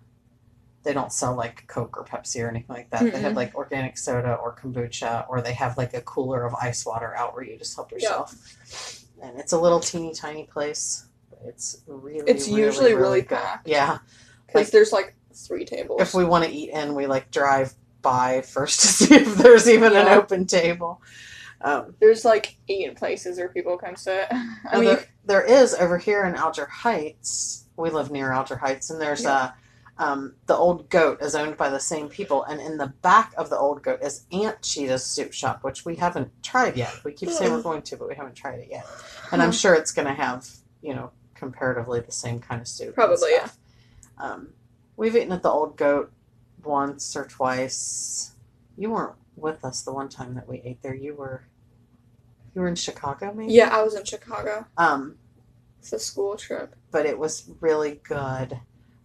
They 0.84 0.94
don't 0.94 1.14
sell 1.14 1.36
like 1.36 1.68
Coke 1.68 1.96
or 1.98 2.04
Pepsi 2.04 2.44
or 2.44 2.50
anything 2.50 2.76
like 2.76 2.90
that. 2.90 3.04
They 3.12 3.20
have 3.22 3.36
like 3.36 3.54
organic 3.56 3.98
soda 3.98 4.34
or 4.36 4.56
kombucha, 4.56 5.26
or 5.30 5.42
they 5.42 5.54
have 5.54 5.78
like 5.78 5.94
a 5.94 6.02
cooler 6.02 6.44
of 6.44 6.56
ice 6.56 6.86
water 6.86 7.16
out 7.16 7.36
where 7.36 7.44
you 7.44 7.58
just 7.58 7.76
help 7.76 7.92
yourself. 7.92 8.36
And 9.22 9.38
it's 9.40 9.52
a 9.54 9.60
little 9.60 9.80
teeny 9.80 10.14
tiny 10.14 10.46
place. 10.46 11.06
It's 11.46 11.82
really 11.88 12.30
It's 12.30 12.48
really, 12.48 12.62
usually 12.62 12.94
really, 12.94 13.02
really 13.02 13.24
packed. 13.24 13.68
Yeah. 13.68 14.00
Because 14.46 14.68
Like- 14.68 14.72
there's 14.72 14.92
like 14.92 15.16
three 15.34 15.66
tables. 15.66 16.02
If 16.02 16.14
we 16.14 16.26
want 16.26 16.46
to 16.46 16.52
eat 16.52 16.70
in, 16.70 16.96
we 16.96 17.08
like 17.08 17.32
drive 17.32 17.74
by 18.02 18.42
first 18.42 18.82
to 18.82 18.88
see 18.88 19.16
if 19.16 19.36
there's 19.36 19.70
even 19.70 19.94
an 19.96 20.08
open 20.08 20.46
table. 20.46 21.02
Um, 21.64 21.96
there's 22.00 22.26
like 22.26 22.58
eight 22.68 22.96
places 22.96 23.38
where 23.38 23.50
people 23.50 23.78
come 23.78 23.96
sit. 23.96 24.28
I 24.72 24.76
mean, 24.76 24.86
there, 24.86 25.06
there 25.26 25.44
is 25.44 25.74
over 25.76 25.98
here 25.98 26.24
in 26.26 26.36
Alger 26.36 26.66
Heights. 26.66 27.66
We 27.78 27.90
live 27.90 28.12
near 28.12 28.32
Alger 28.32 28.58
Heights, 28.58 28.90
and 28.90 29.00
there's 29.00 29.26
a 29.26 29.54
um, 29.98 30.34
the 30.48 30.56
old 30.56 30.90
goat 30.90 31.22
is 31.22 31.36
owned 31.36 31.58
by 31.58 31.70
the 31.70 31.80
same 31.80 32.10
people, 32.10 32.44
and 32.46 32.60
in 32.60 32.78
the 32.78 32.88
back 33.04 33.34
of 33.38 33.52
the 33.52 33.58
old 33.58 33.84
goat 33.84 34.02
is 34.02 34.26
Aunt 34.32 34.60
Cheetah's 34.64 35.06
soup 35.06 35.32
shop, 35.32 35.64
which 35.64 35.86
we 35.86 35.96
haven't 35.96 36.32
tried 36.42 36.76
yet. 36.76 36.92
We 37.04 37.12
keep 37.14 37.30
saying 37.30 37.52
we're 37.52 37.62
going 37.62 37.84
to, 37.84 37.98
but 37.98 38.08
we 38.08 38.16
haven't 38.16 38.36
tried 38.36 38.60
it 38.60 38.68
yet. 38.72 38.88
And 39.32 39.44
I'm 39.44 39.52
sure 39.52 39.76
it's 39.76 39.92
going 39.92 40.08
to 40.08 40.14
have 40.14 40.50
you 40.82 40.96
know 40.96 41.12
comparatively 41.46 42.00
the 42.00 42.12
same 42.12 42.40
kind 42.40 42.62
of 42.62 42.68
soup. 42.68 42.94
Probably, 42.94 43.32
yeah. 43.32 43.50
Um, 44.20 44.50
we've 44.96 45.16
eaten 45.16 45.32
at 45.32 45.42
the 45.42 45.50
old 45.50 45.76
goat 45.76 46.12
once 46.64 47.16
or 47.16 47.26
twice. 47.26 48.36
You 48.78 48.92
weren't 48.92 49.16
with 49.36 49.66
us 49.66 49.82
the 49.82 49.92
one 49.92 50.08
time 50.08 50.36
that 50.36 50.48
we 50.48 50.62
ate 50.64 50.82
there. 50.84 50.94
You 50.94 51.16
were. 51.16 51.44
You 52.54 52.62
were 52.62 52.68
in 52.68 52.76
Chicago, 52.76 53.34
maybe. 53.34 53.54
yeah, 53.54 53.76
I 53.76 53.82
was 53.82 53.96
in 53.96 54.04
Chicago. 54.06 54.66
Um, 54.78 55.16
It's 55.80 55.92
a 55.94 56.00
school 56.00 56.36
trip. 56.36 56.76
but 56.92 57.06
it 57.08 57.18
was 57.18 57.50
really 57.60 58.00
good. 58.04 58.60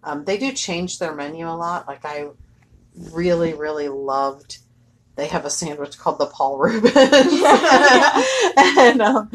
Um, 0.05 0.25
they 0.25 0.37
do 0.37 0.52
change 0.52 0.99
their 0.99 1.14
menu 1.14 1.49
a 1.49 1.57
lot. 1.57 1.87
Like 1.88 2.05
I 2.05 2.26
really, 3.12 3.55
really 3.55 3.88
loved. 3.88 4.59
They 5.14 5.28
have 5.28 5.45
a 5.47 5.50
sandwich 5.50 5.97
called 5.97 6.19
the 6.19 6.26
Paul 6.26 6.59
Reubens, 6.59 6.93
and 8.57 9.00
um, 9.00 9.31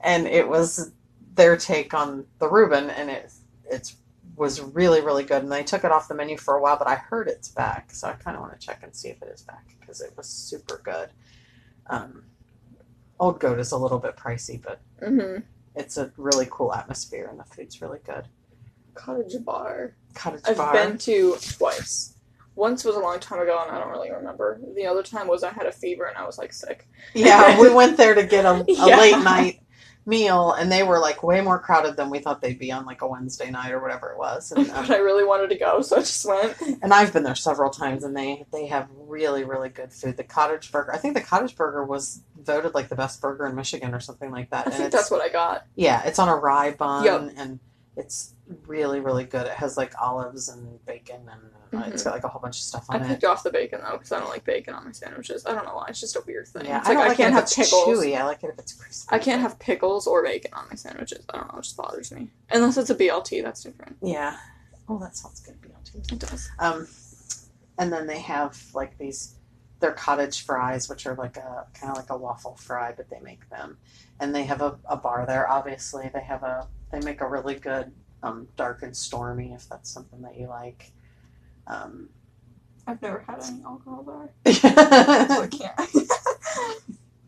and 0.00 0.26
it 0.28 0.48
was 0.48 0.92
their 1.36 1.56
take 1.56 1.94
on 1.94 2.26
the 2.38 2.48
Reuben, 2.48 2.90
and 2.90 3.10
it 3.10 3.32
it's 3.70 3.96
was 4.36 4.60
really 4.60 5.00
really 5.00 5.24
good, 5.24 5.42
and 5.42 5.52
they 5.52 5.64
took 5.64 5.84
it 5.84 5.92
off 5.92 6.08
the 6.08 6.14
menu 6.14 6.36
for 6.38 6.56
a 6.56 6.62
while, 6.62 6.78
but 6.78 6.88
I 6.88 6.96
heard 6.96 7.28
it's 7.28 7.48
back, 7.48 7.92
so 7.92 8.08
I 8.08 8.14
kind 8.14 8.36
of 8.36 8.42
want 8.42 8.58
to 8.58 8.66
check 8.66 8.80
and 8.82 8.94
see 8.94 9.08
if 9.08 9.22
it 9.22 9.28
is 9.34 9.42
back 9.42 9.76
because 9.80 10.00
it 10.00 10.14
was 10.16 10.28
super 10.28 10.80
good. 10.84 11.10
Um, 11.88 12.24
Old 13.20 13.40
Goat 13.40 13.58
is 13.60 13.72
a 13.72 13.78
little 13.78 13.98
bit 13.98 14.16
pricey, 14.16 14.62
but 14.62 14.80
hmm 15.00 15.42
it's 15.76 15.96
a 15.98 16.12
really 16.16 16.48
cool 16.50 16.74
atmosphere, 16.74 17.28
and 17.30 17.38
the 17.38 17.44
food's 17.44 17.82
really 17.82 18.00
good. 18.04 18.28
Cottage 18.94 19.44
bar. 19.44 19.96
Cottage 20.14 20.54
Bar. 20.56 20.56
I've 20.58 20.72
been 20.72 20.98
to 20.98 21.36
twice. 21.58 22.14
Once 22.54 22.84
was 22.84 22.96
a 22.96 23.00
long 23.00 23.20
time 23.20 23.40
ago, 23.40 23.62
and 23.62 23.70
I 23.70 23.78
don't 23.78 23.90
really 23.90 24.10
remember. 24.10 24.60
The 24.74 24.86
other 24.86 25.02
time 25.02 25.28
was 25.28 25.42
I 25.42 25.52
had 25.52 25.66
a 25.66 25.72
fever 25.72 26.04
and 26.06 26.16
I 26.16 26.24
was 26.24 26.38
like 26.38 26.52
sick. 26.52 26.88
Yeah, 27.14 27.58
we 27.58 27.68
went 27.74 27.96
there 27.96 28.14
to 28.14 28.24
get 28.24 28.44
a, 28.44 28.68
a 28.78 28.88
Yeah. 28.88 28.96
late 28.96 29.20
night 29.20 29.60
meal, 30.06 30.52
and 30.52 30.70
they 30.70 30.82
were 30.84 30.98
like 31.00 31.22
way 31.22 31.40
more 31.40 31.58
crowded 31.58 31.96
than 31.96 32.08
we 32.10 32.20
thought 32.20 32.40
they'd 32.40 32.58
be 32.58 32.70
on 32.72 32.86
like 32.86 33.02
a 33.02 33.06
Wednesday 33.08 33.50
night 33.50 33.72
or 33.72 33.80
whatever 33.80 34.10
it 34.12 34.18
was. 34.18 34.52
And, 34.52 34.70
um, 34.70 34.86
But 34.88 34.96
I 34.96 34.98
really 34.98 35.24
wanted 35.24 35.50
to 35.50 35.58
go, 35.58 35.82
so 35.82 35.96
I 35.96 36.00
just 36.00 36.24
went. 36.24 36.56
and 36.82 36.94
I've 36.94 37.12
been 37.12 37.24
there 37.24 37.34
several 37.34 37.70
times, 37.70 38.04
and 38.04 38.16
they 38.16 38.46
they 38.52 38.66
have 38.66 38.88
really 38.96 39.44
really 39.44 39.68
good 39.68 39.92
food. 39.92 40.16
The 40.16 40.24
cottage 40.24 40.70
burger, 40.72 40.94
I 40.94 40.98
think 40.98 41.14
the 41.14 41.20
cottage 41.20 41.56
burger 41.56 41.84
was 41.84 42.20
voted 42.40 42.72
like 42.74 42.88
the 42.88 42.96
best 42.96 43.20
burger 43.20 43.46
in 43.46 43.54
Michigan 43.56 43.92
or 43.94 44.00
something 44.00 44.30
like 44.30 44.50
that. 44.50 44.66
I 44.68 44.70
and 44.70 44.74
think 44.78 44.92
that's 44.92 45.10
what 45.10 45.20
I 45.22 45.28
got. 45.28 45.66
yeah, 45.74 46.02
it's 46.04 46.18
on 46.18 46.28
a 46.28 46.36
rye 46.36 46.70
bun, 46.70 47.04
Yep. 47.04 47.32
and 47.36 47.58
it's 47.96 48.34
really 48.66 49.00
really 49.00 49.24
good. 49.24 49.46
It 49.46 49.54
has 49.54 49.76
like 49.76 49.92
olives 50.00 50.48
and 50.48 50.84
bacon, 50.86 51.28
and 51.30 51.40
uh, 51.72 51.82
it's 51.86 52.02
got 52.02 52.14
like 52.14 52.24
a 52.24 52.28
whole 52.28 52.40
bunch 52.40 52.56
of 52.56 52.62
stuff 52.62 52.86
I 52.88 52.96
on 52.96 53.02
it. 53.02 53.04
I 53.04 53.08
picked 53.08 53.24
off 53.24 53.42
the 53.42 53.50
bacon 53.50 53.80
though 53.82 53.92
because 53.92 54.12
I 54.12 54.18
don't 54.20 54.28
like 54.28 54.44
bacon 54.44 54.74
on 54.74 54.84
my 54.84 54.92
sandwiches. 54.92 55.44
I 55.46 55.54
don't 55.54 55.64
know 55.64 55.74
why. 55.74 55.86
It's 55.88 56.00
just 56.00 56.16
a 56.16 56.22
weird 56.26 56.48
thing. 56.48 56.66
Yeah, 56.66 56.78
it's 56.78 56.88
I 56.88 56.90
like 56.90 56.98
don't 56.98 57.04
I, 57.04 57.08
like 57.08 57.16
can't 57.16 57.32
it 57.32 57.34
have 57.34 57.44
if 57.44 57.58
it's 57.58 57.70
pickles. 57.70 57.98
chewy. 58.04 58.16
I 58.16 58.24
like 58.24 58.42
it 58.44 58.50
if 58.50 58.58
it's 58.58 58.72
crispy. 58.72 59.14
I 59.14 59.18
can't 59.18 59.40
have 59.40 59.58
pickles 59.58 60.06
or 60.06 60.22
bacon 60.24 60.52
on 60.54 60.66
my 60.68 60.76
sandwiches. 60.76 61.24
I 61.32 61.38
don't 61.38 61.52
know. 61.52 61.58
It 61.58 61.62
just 61.62 61.76
bothers 61.76 62.12
me. 62.12 62.30
Unless 62.50 62.76
it's 62.76 62.90
a 62.90 62.94
BLT, 62.94 63.42
that's 63.42 63.62
different. 63.62 63.96
Yeah. 64.02 64.36
Oh, 64.88 64.98
that 64.98 65.16
sounds 65.16 65.40
good. 65.40 65.56
BLT. 65.60 66.12
It 66.12 66.18
does. 66.18 66.48
Um, 66.58 66.86
and 67.78 67.92
then 67.92 68.06
they 68.06 68.20
have 68.20 68.60
like 68.74 68.96
these, 68.98 69.34
they're 69.80 69.92
cottage 69.92 70.44
fries, 70.44 70.88
which 70.88 71.06
are 71.06 71.14
like 71.14 71.36
a 71.36 71.66
kind 71.74 71.90
of 71.90 71.96
like 71.96 72.10
a 72.10 72.16
waffle 72.16 72.56
fry, 72.56 72.92
but 72.96 73.10
they 73.10 73.20
make 73.20 73.48
them, 73.50 73.76
and 74.20 74.34
they 74.34 74.44
have 74.44 74.62
a, 74.62 74.78
a 74.88 74.96
bar 74.96 75.24
there. 75.26 75.50
Obviously, 75.50 76.10
they 76.14 76.22
have 76.22 76.42
a 76.42 76.66
they 76.90 77.00
make 77.00 77.20
a 77.20 77.28
really 77.28 77.56
good 77.56 77.92
um, 78.22 78.48
dark 78.56 78.82
and 78.82 78.96
stormy 78.96 79.52
if 79.52 79.68
that's 79.68 79.90
something 79.90 80.22
that 80.22 80.38
you 80.38 80.46
like. 80.48 80.92
Um, 81.66 82.08
I've 82.86 83.02
never 83.02 83.24
had 83.26 83.42
any 83.42 83.62
alcohol 83.64 84.04
there, 84.04 84.54
so 84.54 84.68
I 84.72 85.48
can't. 85.50 86.08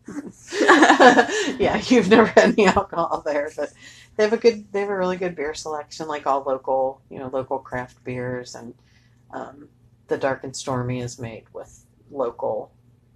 yeah, 1.61 1.81
you've 1.87 2.09
never 2.09 2.27
had 2.27 2.51
any 2.51 2.67
alcohol 2.67 3.23
there, 3.27 3.51
but 3.57 3.73
they 4.17 4.23
have 4.23 4.33
a 4.33 4.37
good, 4.37 4.73
they 4.73 4.81
have 4.81 4.89
a 4.89 4.97
really 4.97 5.17
good 5.17 5.35
beer 5.35 5.55
selection, 5.55 6.07
like 6.07 6.27
all 6.27 6.43
local, 6.43 7.01
you 7.11 7.19
know, 7.19 7.29
local 7.29 7.59
craft 7.59 8.03
beers, 8.05 8.55
and 8.55 8.75
um, 9.33 9.69
the 10.07 10.17
Dark 10.17 10.45
and 10.45 10.55
Stormy 10.57 11.01
is 11.01 11.19
made 11.19 11.45
with 11.53 11.85
local 12.11 12.71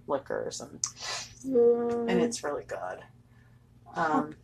liquors, 0.07 0.61
and 0.61 0.79
and 2.09 2.21
it's 2.21 2.43
really 2.43 2.65
good. 2.65 2.99
Um, 3.95 4.35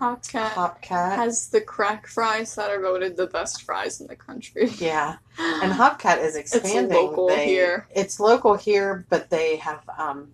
Hopcat 0.00 0.50
Hopcat, 0.50 1.16
has 1.16 1.48
the 1.48 1.60
crack 1.60 2.06
fries 2.06 2.54
that 2.54 2.70
are 2.70 2.80
voted 2.80 3.16
the 3.16 3.26
best 3.26 3.62
fries 3.62 4.00
in 4.00 4.06
the 4.06 4.16
country. 4.16 4.68
yeah, 4.78 5.16
and 5.38 5.72
Hopcat 5.72 6.22
is 6.22 6.36
expanding. 6.36 6.84
It's 6.84 6.92
local 6.94 7.28
They- 7.28 7.46
here. 7.46 7.86
It's 7.90 8.20
local 8.20 8.54
here, 8.54 9.04
but 9.08 9.30
they 9.30 9.56
have 9.56 9.82
um, 9.98 10.28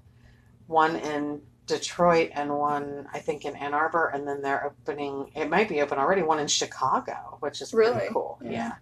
one 0.67 0.97
in 0.97 1.41
Detroit 1.67 2.31
and 2.35 2.55
one 2.59 3.07
I 3.15 3.21
think 3.21 3.45
in 3.47 3.57
Ann 3.57 3.73
Arbor, 3.73 4.09
and 4.09 4.29
then 4.29 4.43
they're 4.43 4.67
opening. 4.67 5.31
It 5.35 5.49
might 5.49 5.69
be 5.69 5.81
open 5.81 5.99
already. 5.99 6.23
One 6.23 6.39
in 6.39 6.47
Chicago, 6.47 7.39
which 7.41 7.63
is 7.63 7.73
Really? 7.73 8.09
cool. 8.13 8.39
Yeah. 8.43 8.51
Yeah. 8.51 8.73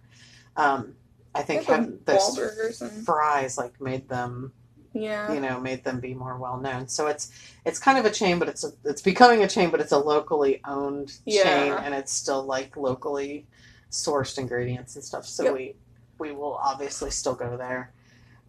Um, 0.57 0.95
I 1.33 1.41
think 1.43 1.63
have 1.65 1.91
those 2.05 2.83
fries 3.05 3.57
like 3.57 3.79
made 3.81 4.07
them 4.09 4.51
yeah. 4.93 5.33
you 5.33 5.39
know 5.39 5.59
made 5.59 5.83
them 5.83 5.99
be 5.99 6.13
more 6.13 6.37
well 6.37 6.57
known. 6.57 6.87
So 6.87 7.07
it's 7.07 7.31
it's 7.65 7.79
kind 7.79 7.97
of 7.97 8.05
a 8.05 8.11
chain, 8.11 8.39
but 8.39 8.47
it's 8.49 8.63
a, 8.63 8.71
it's 8.85 9.01
becoming 9.01 9.43
a 9.43 9.47
chain, 9.47 9.69
but 9.69 9.79
it's 9.81 9.91
a 9.91 9.97
locally 9.97 10.61
owned 10.65 11.13
chain, 11.43 11.73
and 11.73 11.93
it's 11.93 12.11
still 12.11 12.43
like 12.43 12.77
locally 12.77 13.45
sourced 13.91 14.37
ingredients 14.37 14.95
and 14.95 15.03
stuff. 15.03 15.25
So 15.25 15.43
Yep. 15.43 15.53
we 15.53 15.75
we 16.19 16.31
will 16.31 16.55
obviously 16.55 17.11
still 17.11 17.35
go 17.35 17.57
there. 17.57 17.91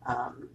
Um, 0.07 0.49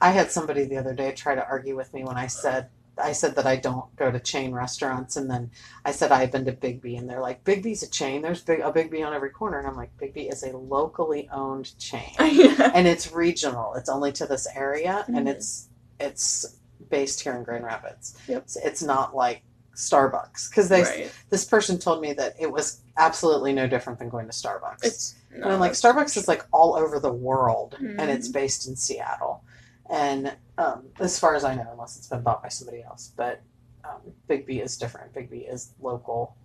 I 0.00 0.10
had 0.10 0.30
somebody 0.30 0.64
the 0.64 0.78
other 0.78 0.94
day 0.94 1.12
try 1.12 1.34
to 1.34 1.46
argue 1.46 1.76
with 1.76 1.92
me 1.94 2.04
when 2.04 2.16
I 2.16 2.26
said 2.26 2.68
I 3.00 3.12
said 3.12 3.34
that 3.36 3.46
I 3.46 3.56
don't 3.56 3.94
go 3.96 4.10
to 4.10 4.20
chain 4.20 4.52
restaurants, 4.52 5.16
and 5.16 5.30
then 5.30 5.50
I 5.84 5.92
said 5.92 6.12
I've 6.12 6.32
been 6.32 6.44
to 6.46 6.52
Biggby, 6.52 6.98
and 6.98 7.08
they're 7.08 7.20
like, 7.20 7.44
Biggby's 7.44 7.82
a 7.82 7.90
chain. 7.90 8.22
There's 8.22 8.42
big 8.42 8.60
a 8.60 8.72
Biggby 8.72 9.04
on 9.06 9.14
every 9.14 9.30
corner, 9.30 9.58
and 9.58 9.66
I'm 9.66 9.76
like, 9.76 9.96
Biggby 9.98 10.32
is 10.32 10.42
a 10.42 10.56
locally 10.56 11.28
owned 11.32 11.76
chain 11.78 12.12
yeah. 12.20 12.70
and 12.74 12.86
it's 12.86 13.12
regional. 13.12 13.74
It's 13.74 13.88
only 13.88 14.12
to 14.12 14.26
this 14.26 14.46
area, 14.54 15.04
and 15.08 15.26
Mhm. 15.26 15.30
it's 15.30 15.68
it's 15.98 16.56
based 16.88 17.20
here 17.20 17.34
in 17.36 17.44
Grand 17.44 17.64
Rapids. 17.64 18.16
Yep. 18.26 18.44
So 18.46 18.60
it's 18.64 18.82
not 18.82 19.14
like 19.14 19.42
Starbucks 19.76 20.50
because 20.50 20.68
they 20.68 20.82
right. 20.82 21.12
this 21.30 21.44
person 21.44 21.78
told 21.78 22.00
me 22.00 22.12
that 22.14 22.34
it 22.38 22.50
was 22.50 22.80
absolutely 22.96 23.52
no 23.52 23.66
different 23.66 23.98
than 23.98 24.08
going 24.08 24.26
to 24.26 24.32
Starbucks. 24.32 24.84
It's 24.84 25.14
and 25.32 25.44
I'm 25.44 25.60
like 25.60 25.72
Starbucks 25.72 26.16
is 26.16 26.26
like 26.28 26.44
all 26.52 26.74
over 26.76 26.98
the 26.98 27.12
world, 27.12 27.76
and 27.80 28.10
it's 28.10 28.28
based 28.28 28.66
in 28.68 28.76
Seattle, 28.76 29.44
and 29.90 30.36
um, 30.56 30.84
as 31.00 31.18
far 31.18 31.34
as 31.34 31.44
I 31.44 31.54
know, 31.54 31.68
unless 31.72 31.96
it's 31.96 32.06
been 32.06 32.22
bought 32.22 32.42
by 32.42 32.48
somebody 32.48 32.82
else, 32.82 33.12
but 33.16 33.42
um, 33.84 34.00
Biggby 34.28 34.62
is 34.62 34.78
different. 34.78 35.12
Biggby 35.12 35.52
is 35.52 35.72
local, 35.80 36.36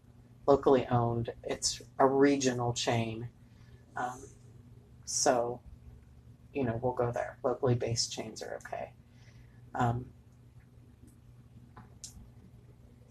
locally 0.48 0.88
owned. 0.88 1.30
It's 1.44 1.82
a 2.00 2.08
regional 2.08 2.74
chain, 2.74 3.30
um, 3.96 4.20
so 5.06 5.60
you 6.54 6.64
know 6.64 6.80
we'll 6.82 6.94
go 6.94 7.12
there. 7.12 7.38
Locally 7.44 7.76
based 7.76 8.12
chains 8.12 8.42
are 8.42 8.60
okay, 8.66 8.92
um, 9.76 10.06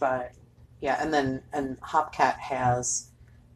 but 0.00 0.32
yeah, 0.80 1.00
and 1.00 1.14
then 1.14 1.42
and 1.52 1.80
Hopcat 1.80 2.38
has 2.38 3.10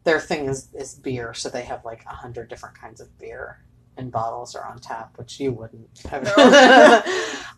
their 0.05 0.19
thing 0.19 0.45
is 0.45 0.69
is 0.73 0.95
beer, 0.95 1.33
so 1.33 1.49
they 1.49 1.63
have 1.63 1.83
like 1.83 2.05
a 2.05 2.13
hundred 2.13 2.47
different 2.47 2.79
kinds 2.79 3.01
of 3.01 3.17
beer 3.19 3.59
in 3.99 4.09
bottles 4.09 4.55
or 4.55 4.65
on 4.65 4.79
tap, 4.79 5.17
which 5.17 5.39
you 5.39 5.51
wouldn't. 5.51 5.99
Have. 6.09 6.23
No. 6.23 6.33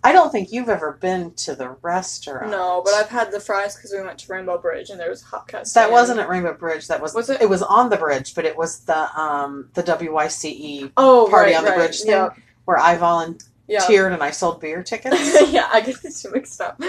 I 0.04 0.12
don't 0.12 0.32
think 0.32 0.52
you've 0.52 0.70
ever 0.70 0.94
been 1.00 1.34
to 1.36 1.56
the 1.56 1.70
restaurant. 1.82 2.50
No, 2.50 2.82
but 2.84 2.94
I've 2.96 3.10
had 3.10 3.32
the 3.32 3.40
fries 3.40 3.76
because 3.76 3.92
we 3.92 4.02
went 4.04 4.18
to 4.20 4.34
Rainbow 4.34 4.58
Bridge 4.58 4.90
and 4.90 5.00
there 5.00 5.10
was 5.10 5.22
hot 5.22 5.48
Hopcat. 5.48 5.72
That 5.74 5.92
wasn't 5.92 6.20
at 6.20 6.28
Rainbow 6.28 6.54
Bridge. 6.54 6.88
That 6.88 7.02
was 7.02 7.14
Was 7.14 7.30
it? 7.30 7.42
It 7.42 7.50
was 7.50 7.62
on 7.62 7.90
the 7.90 7.98
bridge, 7.98 8.36
but 8.36 8.46
it 8.46 8.58
was 8.58 8.80
the 8.86 9.20
um 9.20 9.70
the 9.74 9.84
WYCE 9.84 10.92
Oh, 10.98 11.28
party 11.30 11.52
right, 11.52 11.58
on 11.58 11.64
the 11.64 11.70
right. 11.72 11.78
bridge 11.78 12.02
thing 12.02 12.12
Yeah, 12.12 12.30
where 12.66 12.78
I 12.80 12.98
volunteered 12.98 13.44
yeah. 13.68 14.14
and 14.14 14.24
I 14.24 14.32
sold 14.32 14.60
beer 14.60 14.84
tickets. 14.84 15.16
yeah, 15.52 15.70
I 15.72 15.82
get 15.82 16.02
this 16.02 16.26
mixed 16.32 16.60
up. 16.62 16.82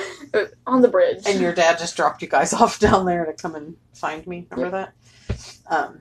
On 0.66 0.80
the 0.82 0.88
bridge. 0.88 1.23
and 1.26 1.40
your 1.40 1.52
dad 1.54 1.78
just 1.78 1.97
dropped 1.97 2.23
you 2.23 2.28
guys 2.28 2.52
off 2.61 2.78
down 2.78 3.04
there 3.06 3.25
to 3.26 3.32
come 3.35 3.54
and 3.54 3.76
find 3.94 4.26
me. 4.26 4.47
Remember 4.50 4.88
that? 5.28 5.37
Um, 5.71 6.00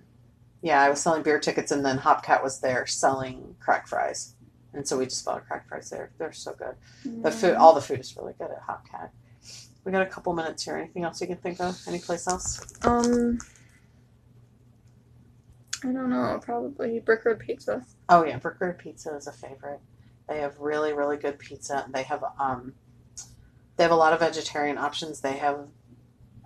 yeah, 0.62 0.82
I 0.82 0.90
was 0.90 1.00
selling 1.00 1.24
beer 1.24 1.40
tickets, 1.40 1.72
and 1.72 1.84
then 1.86 1.98
Hopcat 2.00 2.44
was 2.44 2.60
there 2.60 2.86
selling 2.86 3.56
crack 3.60 3.88
fries, 3.88 4.36
and 4.74 4.88
so 4.88 4.98
we 4.98 5.06
just 5.06 5.26
bought 5.26 5.38
a 5.38 5.42
crack 5.42 5.68
fries 5.68 5.90
there. 5.90 6.12
They're 6.18 6.32
so 6.32 6.54
good. 6.54 6.76
The 7.24 7.32
food, 7.32 7.56
all 7.56 7.74
the 7.74 7.82
food 7.82 8.00
is 8.00 8.16
really 8.16 8.34
good 8.38 8.50
at 8.52 8.62
Hopcat. 8.68 9.10
We 9.84 9.92
got 9.92 10.04
a 10.04 10.10
couple 10.10 10.34
minutes 10.34 10.64
here. 10.64 10.78
Anything 10.78 11.04
else 11.04 11.20
you 11.22 11.28
can 11.28 11.38
think 11.38 11.60
of? 11.60 11.80
Any 11.88 12.00
place 12.00 12.28
else? 12.28 12.62
Um, 12.84 13.40
I 15.84 15.88
don't 15.88 16.10
know. 16.10 16.40
Probably 16.44 17.00
Brick 17.00 17.26
Road 17.26 17.40
Pizza. 17.40 17.84
Oh 18.08 18.24
yeah, 18.24 18.38
Brick 18.38 18.62
Road 18.62 18.78
Pizza 18.78 19.16
is 19.16 19.26
a 19.26 19.32
favorite. 19.32 19.80
They 20.30 20.40
have 20.40 20.60
really 20.60 20.94
really 20.94 21.18
good 21.18 21.40
pizza. 21.40 21.86
They 21.92 22.04
have 22.04 22.24
um, 22.40 22.74
they 23.78 23.84
have 23.84 23.92
a 23.92 23.96
lot 23.96 24.14
of 24.14 24.20
vegetarian 24.20 24.78
options. 24.78 25.22
They 25.22 25.34
have 25.34 25.68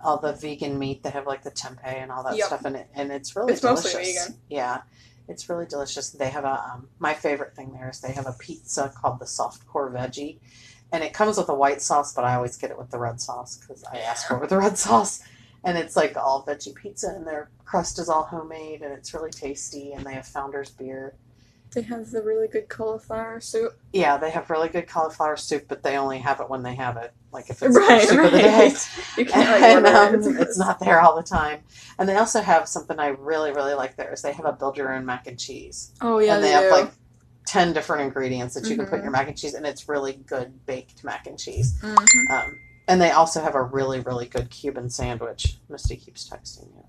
all 0.04 0.18
the 0.18 0.32
vegan 0.32 0.78
meat. 0.78 1.02
They 1.02 1.10
have 1.10 1.26
like 1.26 1.42
the 1.42 1.50
tempeh 1.50 1.84
and 1.84 2.10
all 2.12 2.22
that 2.24 2.36
Yep. 2.36 2.46
stuff 2.46 2.66
in 2.66 2.76
it, 2.76 2.88
and 2.94 3.10
it's 3.10 3.34
really 3.36 3.54
delicious. 3.54 3.64
It's 3.64 3.94
mostly 3.94 4.02
delicious. 4.02 4.26
vegan. 4.26 4.40
Yeah, 4.48 4.80
it's 5.28 5.48
really 5.48 5.66
delicious. 5.66 6.10
They 6.10 6.30
have 6.30 6.44
a 6.44 6.62
um, 6.72 6.88
my 6.98 7.14
favorite 7.14 7.54
thing 7.54 7.72
there 7.72 7.88
is 7.90 8.00
they 8.00 8.12
have 8.12 8.26
a 8.26 8.36
pizza 8.38 8.92
called 8.94 9.18
the 9.20 9.26
soft 9.26 9.66
core 9.66 9.90
veggie, 9.90 10.38
and 10.92 11.02
it 11.02 11.12
comes 11.14 11.36
with 11.38 11.48
a 11.48 11.54
white 11.54 11.82
sauce, 11.82 12.12
but 12.14 12.24
I 12.24 12.34
always 12.34 12.56
get 12.56 12.70
it 12.70 12.78
with 12.78 12.90
the 12.90 12.98
red 12.98 13.20
sauce 13.20 13.56
because 13.58 13.84
I 13.92 13.98
ask 13.98 14.26
for 14.28 14.36
it 14.36 14.40
with 14.40 14.50
the 14.50 14.58
red 14.58 14.78
sauce. 14.86 15.22
And 15.64 15.76
it's 15.76 15.96
like 15.96 16.16
all 16.16 16.44
veggie 16.46 16.74
pizza, 16.74 17.08
and 17.08 17.26
their 17.26 17.50
crust 17.64 17.98
is 17.98 18.08
all 18.08 18.22
homemade, 18.24 18.82
and 18.82 18.92
it's 18.92 19.12
really 19.12 19.30
tasty. 19.30 19.92
And 19.92 20.04
they 20.06 20.12
have 20.14 20.26
Founder's 20.26 20.70
beer. 20.70 21.14
They 21.76 21.82
have 21.82 22.10
the 22.10 22.22
really 22.22 22.48
good 22.48 22.70
cauliflower 22.70 23.38
soup. 23.38 23.78
Yeah, 23.92 24.16
they 24.16 24.30
have 24.30 24.48
really 24.48 24.70
good 24.70 24.88
cauliflower 24.88 25.36
soup, 25.36 25.66
but 25.68 25.82
they 25.82 25.98
only 25.98 26.16
have 26.20 26.40
it 26.40 26.48
when 26.48 26.62
they 26.62 26.74
have 26.74 26.96
it. 26.96 27.12
Like 27.32 27.50
if 27.50 27.62
it's 27.62 27.76
Right, 27.76 28.08
soup 28.08 28.24
of 28.24 28.32
the 28.32 28.38
day. 28.38 28.72
You 29.18 29.26
can't 29.26 29.60
like 29.60 29.84
and 29.84 30.24
um, 30.24 30.38
it's 30.38 30.56
not 30.56 30.80
there 30.80 31.02
all 31.02 31.14
the 31.16 31.22
time. 31.22 31.60
And 31.98 32.08
they 32.08 32.16
also 32.16 32.40
have 32.40 32.66
something 32.66 32.98
I 32.98 33.08
really, 33.08 33.52
really 33.52 33.74
like 33.74 33.94
there 33.96 34.10
is 34.10 34.22
they 34.22 34.32
have 34.32 34.46
a 34.46 34.54
build 34.54 34.78
your 34.78 34.94
own 34.94 35.04
mac 35.04 35.26
and 35.26 35.38
cheese. 35.38 35.92
Oh 36.00 36.18
yeah, 36.18 36.36
and 36.36 36.42
they, 36.42 36.48
they, 36.48 36.54
have 36.54 36.62
do. 36.62 36.70
like 36.70 36.92
ten 37.46 37.74
different 37.74 38.04
ingredients 38.04 38.54
that 38.54 38.66
you 38.70 38.74
can 38.74 38.86
put 38.86 39.00
in 39.00 39.02
your 39.02 39.12
mac 39.12 39.28
and 39.28 39.36
cheese, 39.36 39.52
and 39.52 39.66
it's 39.66 39.86
really 39.86 40.14
good 40.14 40.64
baked 40.64 41.04
mac 41.04 41.26
and 41.26 41.38
cheese. 41.38 41.78
Mhm. 41.82 42.30
Um, 42.30 42.58
and 42.88 43.02
they 43.02 43.10
also 43.10 43.42
have 43.42 43.54
a 43.54 43.62
really, 43.62 44.00
really 44.00 44.24
good 44.24 44.48
Cuban 44.48 44.88
sandwich. 44.88 45.58
Misty 45.68 45.96
keeps 45.96 46.26
texting 46.26 46.74
you. 46.74 46.84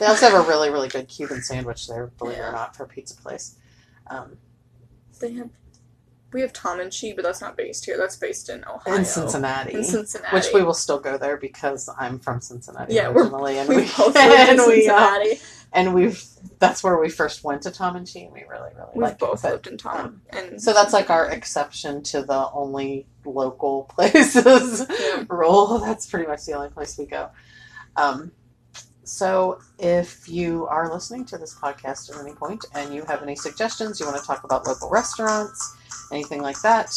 They 0.00 0.06
also 0.06 0.28
have 0.28 0.44
a 0.44 0.48
really, 0.48 0.70
really 0.70 0.88
good 0.88 1.06
Cuban 1.06 1.40
sandwich 1.40 1.86
there, 1.86 2.08
believe 2.18 2.38
it 2.38 2.40
or 2.40 2.50
not, 2.60 2.74
for 2.74 2.82
a 2.82 2.88
pizza 2.88 3.14
place. 3.14 3.54
Um, 4.10 4.38
They 5.20 5.32
have. 5.34 5.50
We 6.30 6.42
have 6.42 6.52
Tom 6.52 6.78
and 6.78 6.92
Chee, 6.92 7.14
but 7.14 7.24
that's 7.24 7.40
not 7.40 7.56
based 7.56 7.86
here. 7.86 7.96
That's 7.96 8.16
based 8.16 8.50
in 8.50 8.62
Ohio. 8.66 8.96
in 8.96 9.04
Cincinnati. 9.06 9.72
In 9.72 9.82
Cincinnati. 9.82 10.36
Which 10.36 10.48
we 10.52 10.62
will 10.62 10.74
still 10.74 10.98
go 11.00 11.16
there 11.16 11.38
because 11.38 11.88
I'm 11.98 12.18
from 12.18 12.42
Cincinnati 12.42 12.92
Yeah, 12.94 13.08
we're- 13.08 13.22
originally, 13.22 13.56
and 13.58 13.66
We 13.66 13.76
we, 13.76 13.82
both 13.96 14.14
in 14.16 14.30
and 14.30 14.58
we 14.58 14.88
uh, 14.90 14.98
Cincinnati. 14.98 15.40
and 15.72 15.94
we've 15.94 16.22
that's 16.58 16.84
where 16.84 16.98
we 16.98 17.08
first 17.08 17.44
went 17.44 17.62
to 17.62 17.70
Tom 17.70 17.96
and 17.96 18.06
Chee, 18.06 18.24
and 18.24 18.32
we 18.34 18.40
really, 18.48 18.70
really 18.76 18.90
We've 18.94 19.16
both 19.16 19.42
it. 19.44 19.48
lived 19.52 19.66
in 19.68 19.78
Tom. 19.78 19.96
um, 20.00 20.22
and 20.30 20.60
So 20.60 20.74
that's 20.74 20.92
like 20.92 21.08
our 21.08 21.30
exception 21.30 22.02
to 22.04 22.22
the 22.22 22.50
only 22.52 23.06
local 23.24 23.84
places 23.88 24.86
Yeah. 25.00 25.24
rule. 25.30 25.78
That's 25.78 26.04
pretty 26.06 26.26
much 26.26 26.44
the 26.44 26.52
only 26.52 26.68
place 26.68 26.98
we 26.98 27.06
go. 27.06 27.30
Um, 27.96 28.32
so 29.08 29.58
if 29.78 30.28
you 30.28 30.66
are 30.66 30.92
listening 30.92 31.24
to 31.26 31.38
this 31.38 31.54
podcast 31.54 32.14
at 32.14 32.20
any 32.20 32.34
point 32.34 32.64
and 32.74 32.94
you 32.94 33.04
have 33.04 33.22
any 33.22 33.34
suggestions, 33.36 33.98
you 33.98 34.06
want 34.06 34.18
to 34.18 34.26
talk 34.26 34.44
about 34.44 34.66
local 34.66 34.90
restaurants, 34.90 35.76
anything 36.12 36.42
like 36.42 36.60
that, 36.62 36.94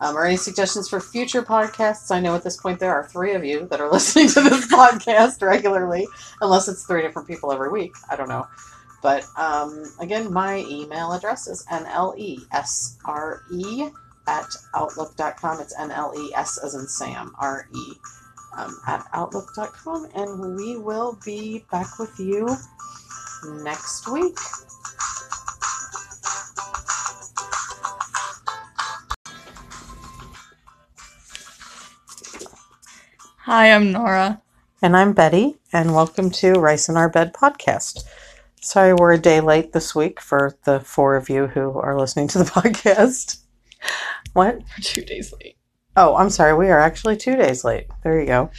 um, 0.00 0.16
or 0.16 0.26
any 0.26 0.36
suggestions 0.36 0.88
for 0.88 1.00
future 1.00 1.42
podcasts, 1.42 2.10
I 2.10 2.20
know 2.20 2.34
at 2.34 2.42
this 2.44 2.56
point 2.58 2.80
there 2.80 2.92
are 2.92 3.08
three 3.08 3.34
of 3.34 3.44
you 3.44 3.66
that 3.68 3.80
are 3.80 3.90
listening 3.92 4.28
to 4.28 4.42
this 4.42 4.66
podcast 4.66 5.40
regularly, 5.42 6.06
unless 6.40 6.68
it's 6.68 6.84
three 6.84 7.02
different 7.02 7.28
people 7.28 7.50
every 7.52 7.70
week. 7.70 7.94
I 8.10 8.16
don't 8.16 8.28
know. 8.28 8.46
But 9.02 9.24
um, 9.36 9.84
again, 10.00 10.32
my 10.32 10.64
email 10.68 11.12
address 11.12 11.46
is 11.46 11.64
nlesre 11.66 12.38
at 14.26 14.46
outlook.com. 14.74 15.60
It's 15.60 15.74
N-L-E-S 15.78 16.58
as 16.58 16.74
in 16.74 16.86
Sam, 16.88 17.34
R-E, 17.38 17.92
um, 18.56 18.78
at 18.86 19.06
outlook.com. 19.12 20.08
And 20.14 20.56
we 20.56 20.76
will 20.76 21.18
be 21.24 21.64
back 21.70 21.98
with 21.98 22.18
you 22.18 22.48
next 23.62 24.08
week. 24.08 24.36
Hi, 33.46 33.72
I'm 33.72 33.92
Norah. 33.92 34.40
And 34.80 34.96
I'm 34.96 35.12
Bettie, 35.12 35.56
and 35.72 35.94
welcome 35.94 36.30
to 36.30 36.52
Rice 36.52 36.88
in 36.88 36.96
Our 36.96 37.08
Bed 37.10 37.34
podcast. 37.34 38.04
Sorry 38.60 38.94
we're 38.94 39.12
a 39.12 39.18
day 39.18 39.40
late 39.42 39.72
this 39.72 39.94
week 39.94 40.18
for 40.18 40.56
the 40.64 40.80
four 40.80 41.16
of 41.16 41.28
you 41.28 41.48
who 41.48 41.78
are 41.78 41.98
listening 41.98 42.28
to 42.28 42.38
the 42.38 42.44
podcast. 42.44 43.38
What? 44.32 44.56
We're 44.56 44.82
two 44.82 45.02
days 45.02 45.32
late. 45.32 45.58
Oh, 45.96 46.16
I'm 46.16 46.30
sorry. 46.30 46.54
We 46.54 46.70
are 46.70 46.80
actually 46.80 47.16
two 47.16 47.36
days 47.36 47.64
late. 47.64 47.86
There 48.02 48.18
you 48.20 48.26
go. 48.26 48.50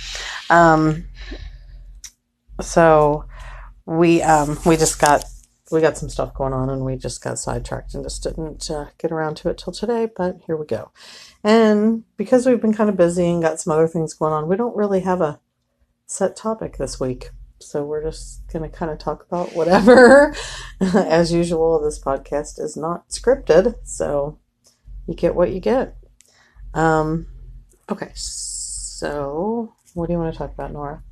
Um, 0.50 1.06
so 2.62 3.26
we 3.86 4.22
um, 4.22 4.58
we 4.66 4.78
just 4.78 5.00
got 5.00 5.26
we 5.72 5.82
got 5.82 5.98
some 5.98 6.10
stuff 6.10 6.34
going 6.34 6.54
on, 6.54 6.70
and 6.70 6.86
we 6.86 6.96
just 6.96 7.22
got 7.22 7.38
sidetracked 7.38 7.94
and 7.94 8.04
just 8.04 8.24
didn't 8.24 8.70
uh, 8.72 8.86
get 8.98 9.12
around 9.12 9.36
to 9.38 9.50
it 9.50 9.58
till 9.58 9.74
today. 9.74 10.08
But 10.16 10.40
here 10.46 10.56
we 10.56 10.66
go. 10.66 10.92
And 11.44 12.04
because 12.16 12.46
we've 12.46 12.62
been 12.62 12.74
kind 12.74 12.90
of 12.90 12.98
busy 12.98 13.28
and 13.28 13.42
got 13.42 13.60
some 13.60 13.74
other 13.74 13.88
things 13.88 14.14
going 14.14 14.34
on, 14.34 14.48
we 14.48 14.56
don't 14.56 14.76
really 14.76 15.02
have 15.02 15.22
a 15.22 15.40
set 16.06 16.36
topic 16.36 16.78
this 16.78 17.00
week. 17.00 17.32
So 17.60 17.84
we're 17.84 18.04
just 18.04 18.48
going 18.52 18.70
to 18.70 18.76
kind 18.76 18.92
of 18.92 19.00
talk 19.00 19.26
about 19.26 19.54
whatever. 19.56 20.36
As 20.82 21.32
usual, 21.34 21.82
this 21.82 22.00
podcast 22.00 22.60
is 22.60 22.78
not 22.78 23.10
scripted, 23.10 23.76
so 23.84 24.40
you 25.08 25.16
get 25.16 25.36
what 25.36 25.52
you 25.52 25.60
get. 25.60 25.96
Um, 26.76 27.26
okay, 27.90 28.12
so 28.14 29.74
what 29.94 30.08
do 30.08 30.14
you 30.14 30.20
want 30.20 30.34
to 30.34 30.38
talk 30.38 30.54
about, 30.54 30.74
Norah? 30.74 31.04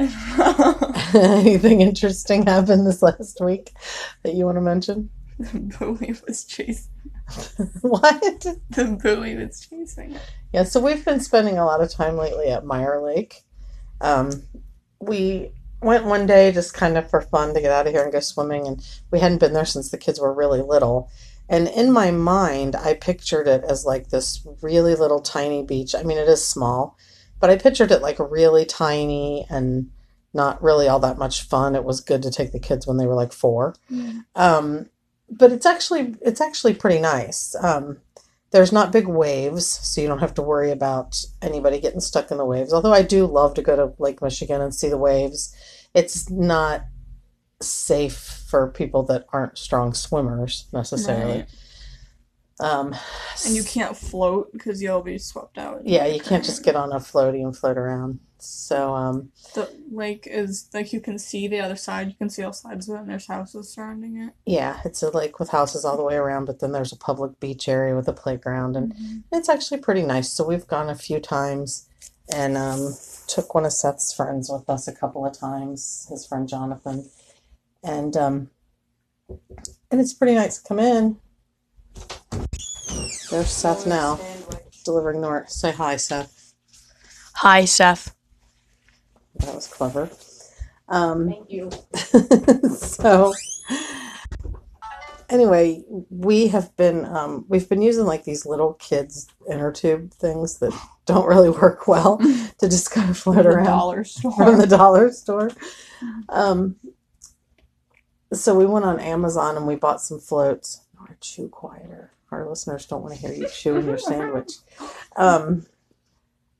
Anything 1.14 1.82
interesting 1.82 2.46
happened 2.46 2.86
this 2.86 3.02
last 3.02 3.40
week 3.40 3.72
that 4.24 4.34
you 4.34 4.46
want 4.46 4.56
to 4.56 4.62
mention? 4.62 5.10
the 5.40 5.58
buoy 5.78 6.14
was 6.26 6.44
chasing. 6.44 6.90
what? 7.80 8.46
The 8.70 8.98
buoy 9.02 9.36
was 9.36 9.60
chasing. 9.60 10.16
Yeah, 10.52 10.64
so 10.64 10.80
we've 10.80 11.04
been 11.04 11.20
spending 11.20 11.58
a 11.58 11.64
lot 11.64 11.80
of 11.80 11.90
time 11.90 12.16
lately 12.16 12.48
at 12.48 12.64
Meyer 12.64 13.00
Lake. 13.02 13.42
Um, 14.00 14.42
we 15.00 15.52
went 15.82 16.04
one 16.04 16.26
day 16.26 16.52
just 16.52 16.74
kind 16.74 16.98
of 16.98 17.08
for 17.08 17.22
fun 17.22 17.54
to 17.54 17.60
get 17.60 17.70
out 17.70 17.86
of 17.86 17.92
here 17.92 18.02
and 18.02 18.12
go 18.12 18.20
swimming, 18.20 18.66
and 18.66 18.86
we 19.10 19.20
hadn't 19.20 19.38
been 19.38 19.52
there 19.52 19.64
since 19.64 19.90
the 19.90 19.98
kids 19.98 20.20
were 20.20 20.32
really 20.32 20.60
little. 20.60 21.10
And 21.50 21.66
in 21.66 21.90
my 21.92 22.12
mind, 22.12 22.76
I 22.76 22.94
pictured 22.94 23.48
it 23.48 23.64
as 23.64 23.84
like 23.84 24.08
this 24.08 24.46
really 24.62 24.94
little 24.94 25.20
tiny 25.20 25.64
beach. 25.64 25.96
I 25.96 26.04
mean, 26.04 26.16
it 26.16 26.28
is 26.28 26.46
small, 26.46 26.96
but 27.40 27.50
I 27.50 27.56
pictured 27.56 27.90
it 27.90 28.02
like 28.02 28.18
really 28.20 28.64
tiny 28.64 29.46
and 29.50 29.90
not 30.32 30.62
really 30.62 30.86
all 30.86 31.00
that 31.00 31.18
much 31.18 31.42
fun. 31.42 31.74
It 31.74 31.82
was 31.82 32.00
good 32.00 32.22
to 32.22 32.30
take 32.30 32.52
the 32.52 32.60
kids 32.60 32.86
when 32.86 32.98
they 32.98 33.06
were 33.06 33.16
like 33.16 33.32
four. 33.32 33.74
Um, 34.36 34.90
but 35.28 35.50
it's 35.50 35.66
actually 35.66 36.14
it's 36.22 36.40
actually 36.40 36.74
pretty 36.74 37.00
nice. 37.00 37.56
Um, 37.60 37.98
there's 38.52 38.72
not 38.72 38.92
big 38.92 39.08
waves, 39.08 39.66
so 39.66 40.00
you 40.00 40.06
don't 40.06 40.18
have 40.20 40.34
to 40.34 40.42
worry 40.42 40.70
about 40.70 41.24
anybody 41.42 41.80
getting 41.80 42.00
stuck 42.00 42.30
in 42.30 42.38
the 42.38 42.44
waves. 42.44 42.72
Although 42.72 42.92
I 42.92 43.02
do 43.02 43.26
love 43.26 43.54
to 43.54 43.62
go 43.62 43.74
to 43.74 43.92
Lake 44.00 44.22
Michigan 44.22 44.60
and 44.60 44.74
see 44.74 44.88
the 44.88 44.98
waves. 44.98 45.54
It's 45.94 46.30
not 46.30 46.84
safe 47.62 48.44
for 48.48 48.68
people 48.68 49.02
that 49.04 49.26
aren't 49.32 49.58
strong 49.58 49.94
swimmers 49.94 50.66
necessarily. 50.72 51.40
Right. 51.40 51.48
Um, 52.60 52.94
And 53.46 53.54
you 53.54 53.64
can't 53.64 53.96
float 53.96 54.52
because 54.52 54.82
you'll 54.82 55.02
be 55.02 55.16
swept 55.18 55.56
out. 55.56 55.86
yeah, 55.86 56.06
you 56.06 56.20
can't 56.20 56.44
just 56.44 56.62
get 56.62 56.76
on 56.76 56.92
a 56.92 56.96
floaty 56.96 57.42
and 57.42 57.56
float 57.56 57.78
around. 57.78 58.20
So 58.38 58.94
um, 58.94 59.30
The 59.54 59.70
lake 59.90 60.26
is 60.30 60.68
like 60.74 60.92
you 60.92 61.00
can 61.00 61.18
see 61.18 61.48
the 61.48 61.60
other 61.60 61.76
side. 61.76 62.08
You 62.08 62.14
can 62.14 62.28
see 62.30 62.42
all 62.42 62.52
sides 62.54 62.88
of 62.88 62.96
it, 62.96 63.00
and 63.00 63.08
there's 63.10 63.26
houses 63.26 63.70
surrounding 63.70 64.16
it. 64.22 64.32
yeah, 64.46 64.80
it's 64.84 65.02
a 65.02 65.10
lake 65.10 65.38
with 65.38 65.50
houses 65.50 65.84
all 65.84 65.96
the 65.96 66.02
way 66.02 66.16
around, 66.16 66.46
but 66.46 66.60
then 66.60 66.72
there's 66.72 66.92
a 66.92 66.96
public 66.96 67.38
beach 67.40 67.68
area 67.68 67.94
with 67.94 68.08
a 68.08 68.12
playground, 68.14 68.76
and 68.76 68.94
it's 69.32 69.48
actually 69.50 69.80
pretty 69.80 70.02
nice. 70.02 70.30
So 70.32 70.46
we've 70.46 70.66
gone 70.66 70.88
a 70.90 70.94
few 70.94 71.18
times, 71.20 71.86
and 72.34 72.56
um, 72.56 72.94
took 73.26 73.54
one 73.54 73.66
of 73.66 73.72
Seth's 73.72 74.12
friends 74.14 74.50
with 74.50 74.68
us 74.70 74.88
a 74.88 74.92
couple 74.94 75.26
of 75.26 75.32
times. 75.38 76.06
His 76.10 76.26
friend 76.26 76.48
Jonathan, 76.48 77.10
and 77.82 78.16
um, 78.16 78.50
and 79.90 80.00
it's 80.00 80.14
pretty 80.14 80.34
nice. 80.34 80.58
To 80.58 80.68
come 80.68 80.78
in. 80.78 81.18
There's 83.30 83.50
Seth 83.50 83.86
now 83.86 84.18
delivering 84.84 85.20
Norah. 85.20 85.48
Say 85.48 85.72
hi, 85.72 85.96
Seth. 85.96 86.54
Hi, 87.36 87.64
Seth. 87.64 88.14
That 89.36 89.54
was 89.54 89.66
clever. 89.68 90.10
Um, 90.88 91.28
Thank 91.28 91.50
you. 91.50 91.70
so 92.76 93.32
anyway, 95.30 95.82
we 96.10 96.48
have 96.48 96.76
been 96.76 97.04
um, 97.06 97.44
we've 97.48 97.68
been 97.68 97.82
using 97.82 98.04
like 98.04 98.24
these 98.24 98.44
little 98.44 98.74
kids 98.74 99.28
inner 99.50 99.72
tube 99.72 100.12
things 100.12 100.58
that 100.58 100.72
don't 101.06 101.26
really 101.26 101.50
work 101.50 101.86
well 101.88 102.18
to 102.58 102.68
just 102.68 102.90
kind 102.90 103.10
of 103.10 103.16
float 103.16 103.44
The 103.44 103.48
around 103.50 103.66
dollar 103.66 104.04
store. 104.04 104.32
from 104.32 104.58
the 104.58 104.66
dollar 104.66 105.12
store. 105.12 105.50
Um, 106.28 106.76
so 108.32 108.54
we 108.54 108.66
went 108.66 108.84
on 108.84 109.00
Amazon 109.00 109.56
and 109.56 109.66
we 109.66 109.76
bought 109.76 110.00
some 110.00 110.20
floats. 110.20 110.82
Or 110.98 111.16
chew 111.20 111.48
quieter. 111.48 112.12
Our 112.30 112.48
listeners 112.48 112.86
don't 112.86 113.02
want 113.02 113.14
to 113.14 113.20
hear 113.20 113.32
you 113.32 113.48
chewing 113.48 113.86
your 113.86 113.98
sandwich. 113.98 114.52
Um, 115.16 115.66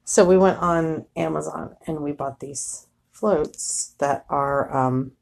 so 0.04 0.24
we 0.24 0.37
went 0.37 0.59
on 0.59 1.06
Amazon 1.14 1.76
and 1.87 2.00
we 2.00 2.12
bought 2.12 2.40
these 2.40 2.87
floats 3.12 3.94
that 3.98 4.24
are 4.28 4.74
um, 4.76 5.12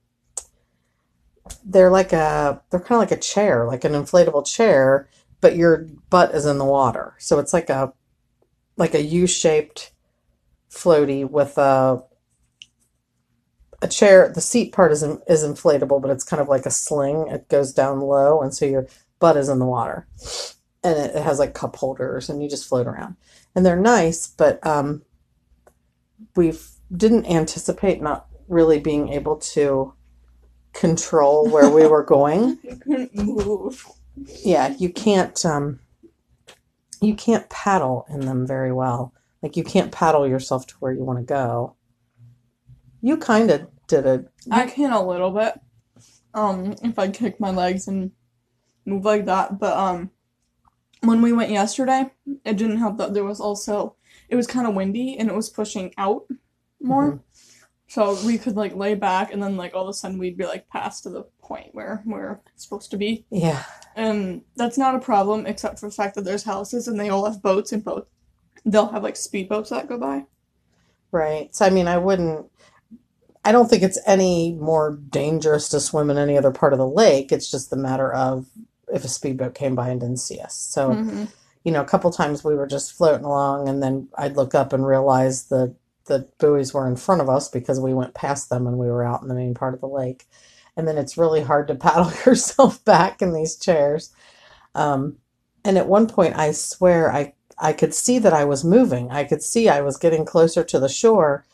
they're 1.65 1.91
like 1.91 2.13
a 2.13 2.63
they're 2.71 2.81
kind 2.81 3.03
of 3.03 3.11
like 3.11 3.19
a 3.19 3.21
chair, 3.21 3.67
like 3.67 3.85
an 3.85 3.93
inflatable 3.93 4.47
chair, 4.47 5.09
but 5.41 5.57
your 5.57 5.87
butt 6.11 6.35
is 6.35 6.47
in 6.47 6.59
the 6.59 6.65
water. 6.65 7.15
So 7.19 7.39
it's 7.39 7.53
like 7.53 7.69
a 7.69 7.93
like 8.77 8.95
a 8.95 9.03
U-shaped 9.03 9.91
floaty 10.71 11.29
with 11.29 11.59
a 11.59 12.03
a 13.83 13.89
chair. 13.89 14.31
The 14.35 14.41
seat 14.41 14.73
part 14.73 14.93
is 14.93 15.03
is 15.03 15.45
inflatable, 15.45 16.01
but 16.03 16.11
it's 16.11 16.25
kind 16.25 16.41
of 16.41 16.49
like 16.49 16.67
a 16.67 16.71
sling. 16.71 17.29
It 17.29 17.49
goes 17.49 17.73
down 17.73 18.01
low, 18.01 18.41
and 18.43 18.55
so 18.55 18.65
your 18.67 18.87
butt 19.19 19.37
is 19.37 19.49
in 19.49 19.59
the 19.59 19.67
water, 19.67 20.07
and 20.83 20.99
it, 20.99 21.17
it 21.17 21.23
has 21.23 21.39
like 21.39 21.55
cup 21.55 21.77
holders, 21.77 22.29
and 22.29 22.43
you 22.43 22.49
just 22.49 22.69
float 22.69 22.87
around. 22.87 23.17
And 23.55 23.65
they're 23.65 23.77
nice, 23.77 24.27
but 24.27 24.65
um, 24.67 25.03
we 26.37 26.53
didn't 26.97 27.27
anticipate 27.27 28.01
not 28.01 28.27
really 28.49 28.79
being 28.79 29.11
able 29.13 29.37
to 29.37 29.93
control 30.73 31.49
where 31.51 31.71
we 31.71 31.87
were 31.87 32.05
going 32.05 32.59
You 32.63 32.77
couldn't 32.77 33.15
move. 33.15 33.87
yeah 34.45 34.75
you 34.79 34.91
can't 34.91 35.45
um 35.45 35.81
you 37.01 37.15
can't 37.15 37.49
paddle 37.51 38.07
in 38.09 38.21
them 38.21 38.47
very 38.47 38.73
well 38.73 39.13
like 39.43 39.57
you 39.57 39.65
can't 39.65 39.93
paddle 39.93 40.27
yourself 40.27 40.67
to 40.69 40.75
where 40.81 40.93
you 40.93 41.05
want 41.05 41.19
to 41.19 41.25
go 41.25 41.75
you 43.01 43.17
kind 43.17 43.51
of 43.51 43.69
did 43.87 44.07
it 44.07 44.29
I 44.51 44.67
can 44.67 44.93
a 44.93 45.07
little 45.07 45.31
bit. 45.31 45.59
Um, 46.35 46.75
if 46.83 46.99
I 46.99 47.09
kick 47.09 47.41
my 47.41 47.51
legs 47.51 47.89
and 47.89 48.13
move 48.85 49.05
like 49.05 49.25
that, 49.27 49.59
but 49.59 49.77
um, 49.77 50.11
when 51.03 51.23
we 51.23 51.33
went 51.33 51.51
yesterday, 51.51 52.11
it 52.45 52.57
didn't 52.57 52.79
help 52.79 52.99
that 52.99 53.15
there 53.15 53.25
was 53.25 53.41
also 53.41 53.97
it 54.29 54.37
was 54.37 54.47
kind 54.47 54.67
of 54.67 54.75
windy 54.75 55.17
and 55.17 55.29
it 55.29 55.35
was 55.35 55.49
pushing 55.49 55.93
out 55.97 56.27
more. 56.81 57.21
So 57.89 58.19
we 58.25 58.37
could 58.37 58.55
like 58.57 58.77
lay 58.77 58.95
back 58.95 59.33
and 59.33 59.43
then 59.43 59.57
like 59.57 59.75
all 59.75 59.85
of 59.85 59.89
a 59.89 59.95
sudden 59.95 60.19
we'd 60.19 60.37
be 60.37 60.45
like 60.45 60.69
past 60.69 61.05
to 61.05 61.11
the 61.11 61.25
point 61.43 61.75
where 61.75 62.03
we're 62.05 62.41
supposed 62.57 62.91
to 62.91 62.99
be. 62.99 63.25
Yeah. 63.31 63.65
And 63.97 64.43
that's 64.57 64.77
not 64.77 64.95
a 64.95 65.01
problem 65.01 65.47
except 65.47 65.81
for 65.81 65.87
the 65.89 65.95
fact 65.95 66.15
that 66.15 66.25
there's 66.25 66.45
houses 66.45 66.87
and 66.87 67.01
they 67.01 67.09
all 67.09 67.25
have 67.25 67.43
boats 67.43 67.73
and 67.73 67.83
boats. 67.83 68.11
they'll 68.67 68.89
have 68.89 69.03
like 69.03 69.15
speedboats 69.15 69.71
that 69.71 69.89
go 69.89 69.99
by. 69.99 70.27
Right. 71.11 71.55
So 71.57 71.65
I 71.65 71.71
mean, 71.71 71.89
I 71.89 71.97
wouldn't. 71.97 72.47
I 73.49 73.53
don't 73.53 73.71
think 73.71 73.83
it's 73.85 74.01
any 74.07 74.55
more 74.55 74.99
dangerous 75.11 75.71
to 75.71 75.81
swim 75.81 76.11
in 76.11 76.19
any 76.19 76.39
other 76.39 76.53
part 76.53 76.75
of 76.75 76.81
the 76.81 76.89
lake. 76.89 77.33
It's 77.33 77.51
just 77.51 77.71
the 77.71 77.77
matter 77.79 78.13
of 78.13 78.49
if 78.93 79.05
a 79.05 79.09
speedboat 79.09 79.55
came 79.57 79.77
by 79.77 79.91
and 79.91 80.01
didn't 80.01 80.19
see 80.21 80.41
us. 80.41 80.57
So, 80.57 81.05
hmm 81.07 81.25
you 81.65 81.73
know, 81.73 81.83
a 81.83 81.87
couple 81.87 82.11
times 82.13 82.45
we 82.45 82.55
were 82.57 82.67
just 82.67 82.93
floating 82.95 83.27
along, 83.27 83.69
and 83.69 83.83
then 83.83 84.09
I'd 84.17 84.37
look 84.37 84.55
up 84.55 84.73
and 84.73 84.87
realize 84.87 85.45
the 85.47 85.77
the 86.07 86.29
buoys 86.41 86.75
were 86.75 86.89
in 86.89 86.97
front 86.97 87.23
of 87.23 87.29
us 87.31 87.49
because 87.49 87.81
we 87.81 87.95
went 87.95 88.15
past 88.15 88.51
them 88.51 88.67
and 88.67 88.79
we 88.79 88.89
were 88.89 89.05
out 89.05 89.23
in 89.23 89.29
the 89.29 89.35
main 89.35 89.55
part 89.55 89.75
of 89.75 89.81
the 89.81 89.89
lake. 89.89 90.27
And 90.77 90.89
then 90.89 90.99
it's 90.99 91.19
really 91.19 91.43
hard 91.43 91.69
to 91.69 91.75
paddle 91.77 92.13
yourself 92.27 92.85
back 92.85 93.23
in 93.23 93.35
these 93.35 93.57
chairs. 93.57 94.13
Um, 94.75 95.19
and 95.65 95.79
at 95.79 95.89
one 95.89 96.09
point, 96.09 96.37
I 96.37 96.53
swear 96.53 97.13
I 97.13 97.35
I 97.59 97.75
could 97.75 97.95
see 97.95 98.19
that 98.21 98.35
I 98.35 98.45
was 98.45 98.65
moving. 98.65 99.11
I 99.13 99.25
could 99.25 99.43
see 99.43 99.69
I 99.69 99.83
was 99.83 99.99
getting 99.99 100.27
closer 100.27 100.65
to 100.65 100.81
the 100.81 100.89
shore. 100.91 101.47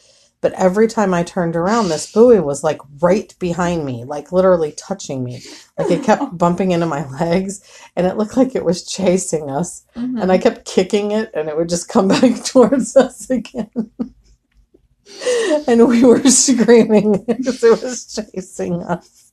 But 0.45 0.53
every 0.53 0.89
time 0.89 1.15
I 1.15 1.23
turned 1.23 1.57
around, 1.57 1.89
this 1.89 2.13
buoy 2.13 2.39
was 2.39 2.63
like 2.63 2.79
right 3.01 3.35
behind 3.39 3.87
me, 3.87 4.05
like 4.05 4.31
literally 4.31 4.73
touching 4.73 5.25
me. 5.25 5.43
Like 5.79 5.91
it 5.91 6.05
kept 6.05 6.37
bumping 6.39 6.73
into 6.73 6.85
my 6.85 7.09
legs 7.19 7.63
and 7.97 8.07
it 8.07 8.19
looked 8.19 8.37
like 8.37 8.55
it 8.55 8.63
was 8.63 8.85
chasing 8.85 9.49
us. 9.49 9.87
And 9.95 10.21
I 10.31 10.37
mm-hmm. 10.37 10.43
kept 10.43 10.67
kicking 10.67 11.13
it 11.13 11.31
and 11.33 11.49
it 11.49 11.57
would 11.57 11.71
just 11.71 11.89
come 11.89 12.09
back 12.21 12.45
towards 12.45 12.95
us 12.95 13.31
again. 13.31 13.71
and 15.67 15.89
we 15.89 16.05
were 16.05 16.23
screaming 16.25 17.25
because 17.27 17.65
it 17.65 17.83
was 17.83 18.15
chasing 18.15 18.83
us. 18.83 19.24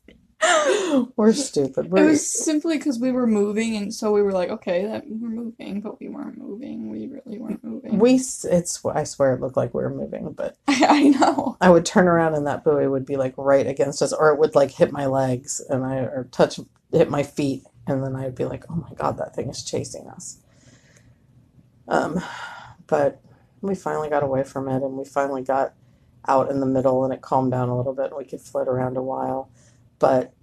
We're 1.15 1.33
stupid. 1.33 1.85
It 1.85 1.91
We're, 1.91 2.07
was 2.07 2.27
simply 2.27 2.77
because 2.77 2.99
we 2.99 3.11
were 3.11 3.27
moving, 3.27 3.75
and 3.75 3.93
so 3.93 4.11
we 4.11 4.21
were 4.21 4.31
like, 4.31 4.49
okay, 4.49 4.85
that 4.85 5.03
we're 5.07 5.29
moving, 5.29 5.81
but 5.81 5.99
we 5.99 6.09
weren't 6.09 6.37
moving. 6.37 6.89
We 6.89 7.07
really 7.07 7.37
weren't 7.37 7.63
moving. 7.63 7.99
We 7.99 8.15
it's 8.15 8.83
I 8.85 9.03
swear 9.03 9.33
it 9.33 9.41
looked 9.41 9.57
like 9.57 9.73
we 9.73 9.83
were 9.83 9.93
moving, 9.93 10.31
but 10.33 10.57
I, 10.67 10.85
I 10.89 11.03
know. 11.09 11.57
I 11.61 11.69
would 11.69 11.85
turn 11.85 12.07
around 12.07 12.35
and 12.35 12.47
that 12.47 12.63
buoy 12.63 12.87
would 12.87 13.05
be 13.05 13.17
like 13.17 13.33
right 13.37 13.67
against 13.67 14.01
us, 14.01 14.13
or 14.13 14.29
it 14.31 14.39
would 14.39 14.55
like 14.55 14.71
hit 14.71 14.91
my 14.91 15.05
legs 15.05 15.61
and 15.69 15.85
I, 15.85 15.97
or 15.97 16.27
touch, 16.31 16.59
hit 16.91 17.09
my 17.09 17.23
feet. 17.23 17.63
And 17.87 18.03
then 18.03 18.15
I'd 18.15 18.35
be 18.35 18.45
like, 18.45 18.65
oh 18.69 18.75
my 18.75 18.93
God, 18.95 19.17
that 19.17 19.35
thing 19.35 19.49
is 19.49 19.63
chasing 19.63 20.07
us. 20.07 20.37
Um, 21.87 22.21
but 22.87 23.21
we 23.61 23.75
finally 23.75 24.09
got 24.09 24.23
away 24.23 24.43
from 24.43 24.67
it 24.67 24.83
and 24.83 24.97
we 24.97 25.05
finally 25.05 25.43
got 25.43 25.73
out 26.27 26.49
in 26.49 26.59
the 26.59 26.65
middle 26.65 27.03
and 27.03 27.13
it 27.13 27.21
calmed 27.21 27.51
down 27.51 27.69
a 27.69 27.77
little 27.77 27.93
bit 27.93 28.07
and 28.07 28.17
we 28.17 28.25
could 28.25 28.41
float 28.41 28.67
around 28.67 28.97
a 28.97 29.01
while. 29.01 29.49
But 30.01 30.33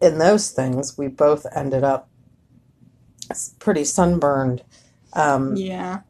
in 0.00 0.18
those 0.18 0.50
things, 0.50 0.98
we 0.98 1.06
both 1.08 1.46
ended 1.54 1.84
up 1.84 2.08
pretty 3.60 3.84
sunburned. 3.84 4.62
Um, 5.12 5.54
Yeah. 5.56 6.00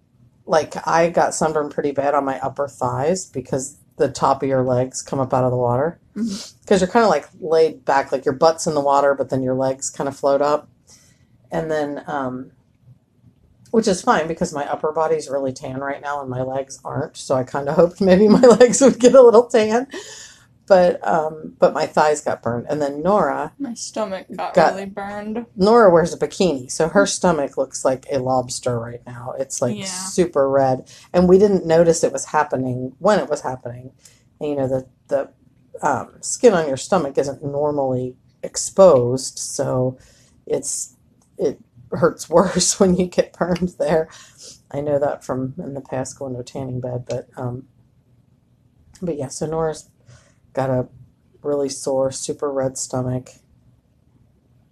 like 0.46 0.74
I 0.87 1.11
got 1.11 1.35
sunburned 1.35 1.72
pretty 1.72 1.90
bad 1.90 2.14
on 2.14 2.24
my 2.24 2.38
upper 2.40 2.68
thighs 2.68 3.26
because 3.26 3.76
the 3.96 4.09
top 4.09 4.42
of 4.42 4.48
your 4.48 4.62
legs 4.62 5.02
come 5.02 5.20
up 5.20 5.35
out 5.35 5.44
of 5.44 5.50
the 5.50 5.57
water. 5.57 5.98
Because 6.14 6.80
you're 6.80 6.88
kind 6.90 7.04
of 7.04 7.11
like 7.11 7.28
laid 7.40 7.85
back, 7.85 8.12
like 8.12 8.24
your 8.24 8.35
butt's 8.35 8.66
in 8.66 8.74
the 8.74 8.80
water, 8.80 9.14
but 9.14 9.30
then 9.30 9.42
your 9.42 9.54
legs 9.54 9.90
kind 9.90 10.09
of 10.09 10.16
float 10.16 10.40
up. 10.42 10.68
And 11.50 11.70
then, 11.70 12.02
um, 12.07 12.52
which 13.70 13.88
is 13.88 14.02
fine 14.02 14.28
because 14.28 14.52
my 14.52 14.64
upper 14.70 14.92
body's 14.92 15.28
really 15.28 15.52
tan 15.52 15.80
right 15.80 16.00
now 16.00 16.20
and 16.20 16.30
my 16.30 16.42
legs 16.42 16.80
aren't. 16.85 17.16
So 17.16 17.35
I 17.35 17.42
kind 17.44 17.68
of 17.68 17.74
hoped 17.80 18.00
maybe 18.00 18.28
my 18.28 18.40
legs 18.61 18.80
would 18.80 18.98
get 19.00 19.14
a 19.14 19.22
little 19.22 19.46
tan. 19.46 19.88
But 20.66 21.07
um, 21.07 21.55
but 21.59 21.74
my 21.74 21.85
thighs 21.87 22.22
got 22.22 22.42
burned. 22.42 22.66
And 22.70 22.81
then 22.81 23.03
Norah, 23.03 23.53
My 23.59 23.74
stomach 23.74 24.27
got, 24.35 24.55
Got- 24.55 24.72
really 24.74 24.87
burned. 24.87 25.44
Norah 25.57 25.92
wears 25.92 26.14
a 26.14 26.18
bikini, 26.18 26.70
so 26.70 26.88
her 26.88 27.05
stomach 27.05 27.59
looks 27.59 27.85
like 27.85 28.07
a 28.11 28.18
lobster 28.18 28.79
right 28.81 29.03
now. 29.07 29.35
It's 29.38 29.61
like 29.61 29.77
Yeah. 29.77 29.85
super 29.85 30.48
red, 30.48 30.90
and 31.12 31.29
we 31.29 31.38
didn't 31.38 31.66
notice 31.66 32.03
it 32.03 32.12
was 32.12 32.27
happening 32.27 32.94
when 32.98 33.18
it 33.18 33.29
was 33.29 33.42
happening. 33.42 33.92
And 34.40 34.48
you 34.50 34.57
know 34.57 34.66
the 34.68 34.87
the 35.09 35.31
um, 35.83 36.14
skin 36.22 36.55
on 36.55 36.66
your 36.66 36.79
stomach 36.79 37.18
isn't 37.18 37.44
normally 37.44 38.16
exposed, 38.42 39.38
so 39.38 39.98
it's 40.46 40.96
it 41.37 41.61
hurts 41.92 42.31
worse 42.31 42.81
when 42.81 42.96
you 42.96 43.05
get 43.07 43.37
burned 43.38 43.74
there. 43.79 44.09
I 44.70 44.81
know 44.81 44.98
that 44.98 45.22
from 45.24 45.55
in 45.59 45.74
the 45.74 45.83
past 45.83 46.18
going 46.18 46.33
to 46.35 46.40
a 46.40 46.44
tanning 46.44 46.81
bed, 46.81 47.05
but 47.07 47.29
um, 47.37 47.66
but 49.03 49.16
yeah. 49.18 49.29
So 49.29 49.46
Norah's 49.46 49.90
got 50.55 50.71
a 50.71 50.88
really 51.43 51.69
sore, 51.69 52.11
super 52.11 52.51
red 52.51 52.79
stomach. 52.79 53.31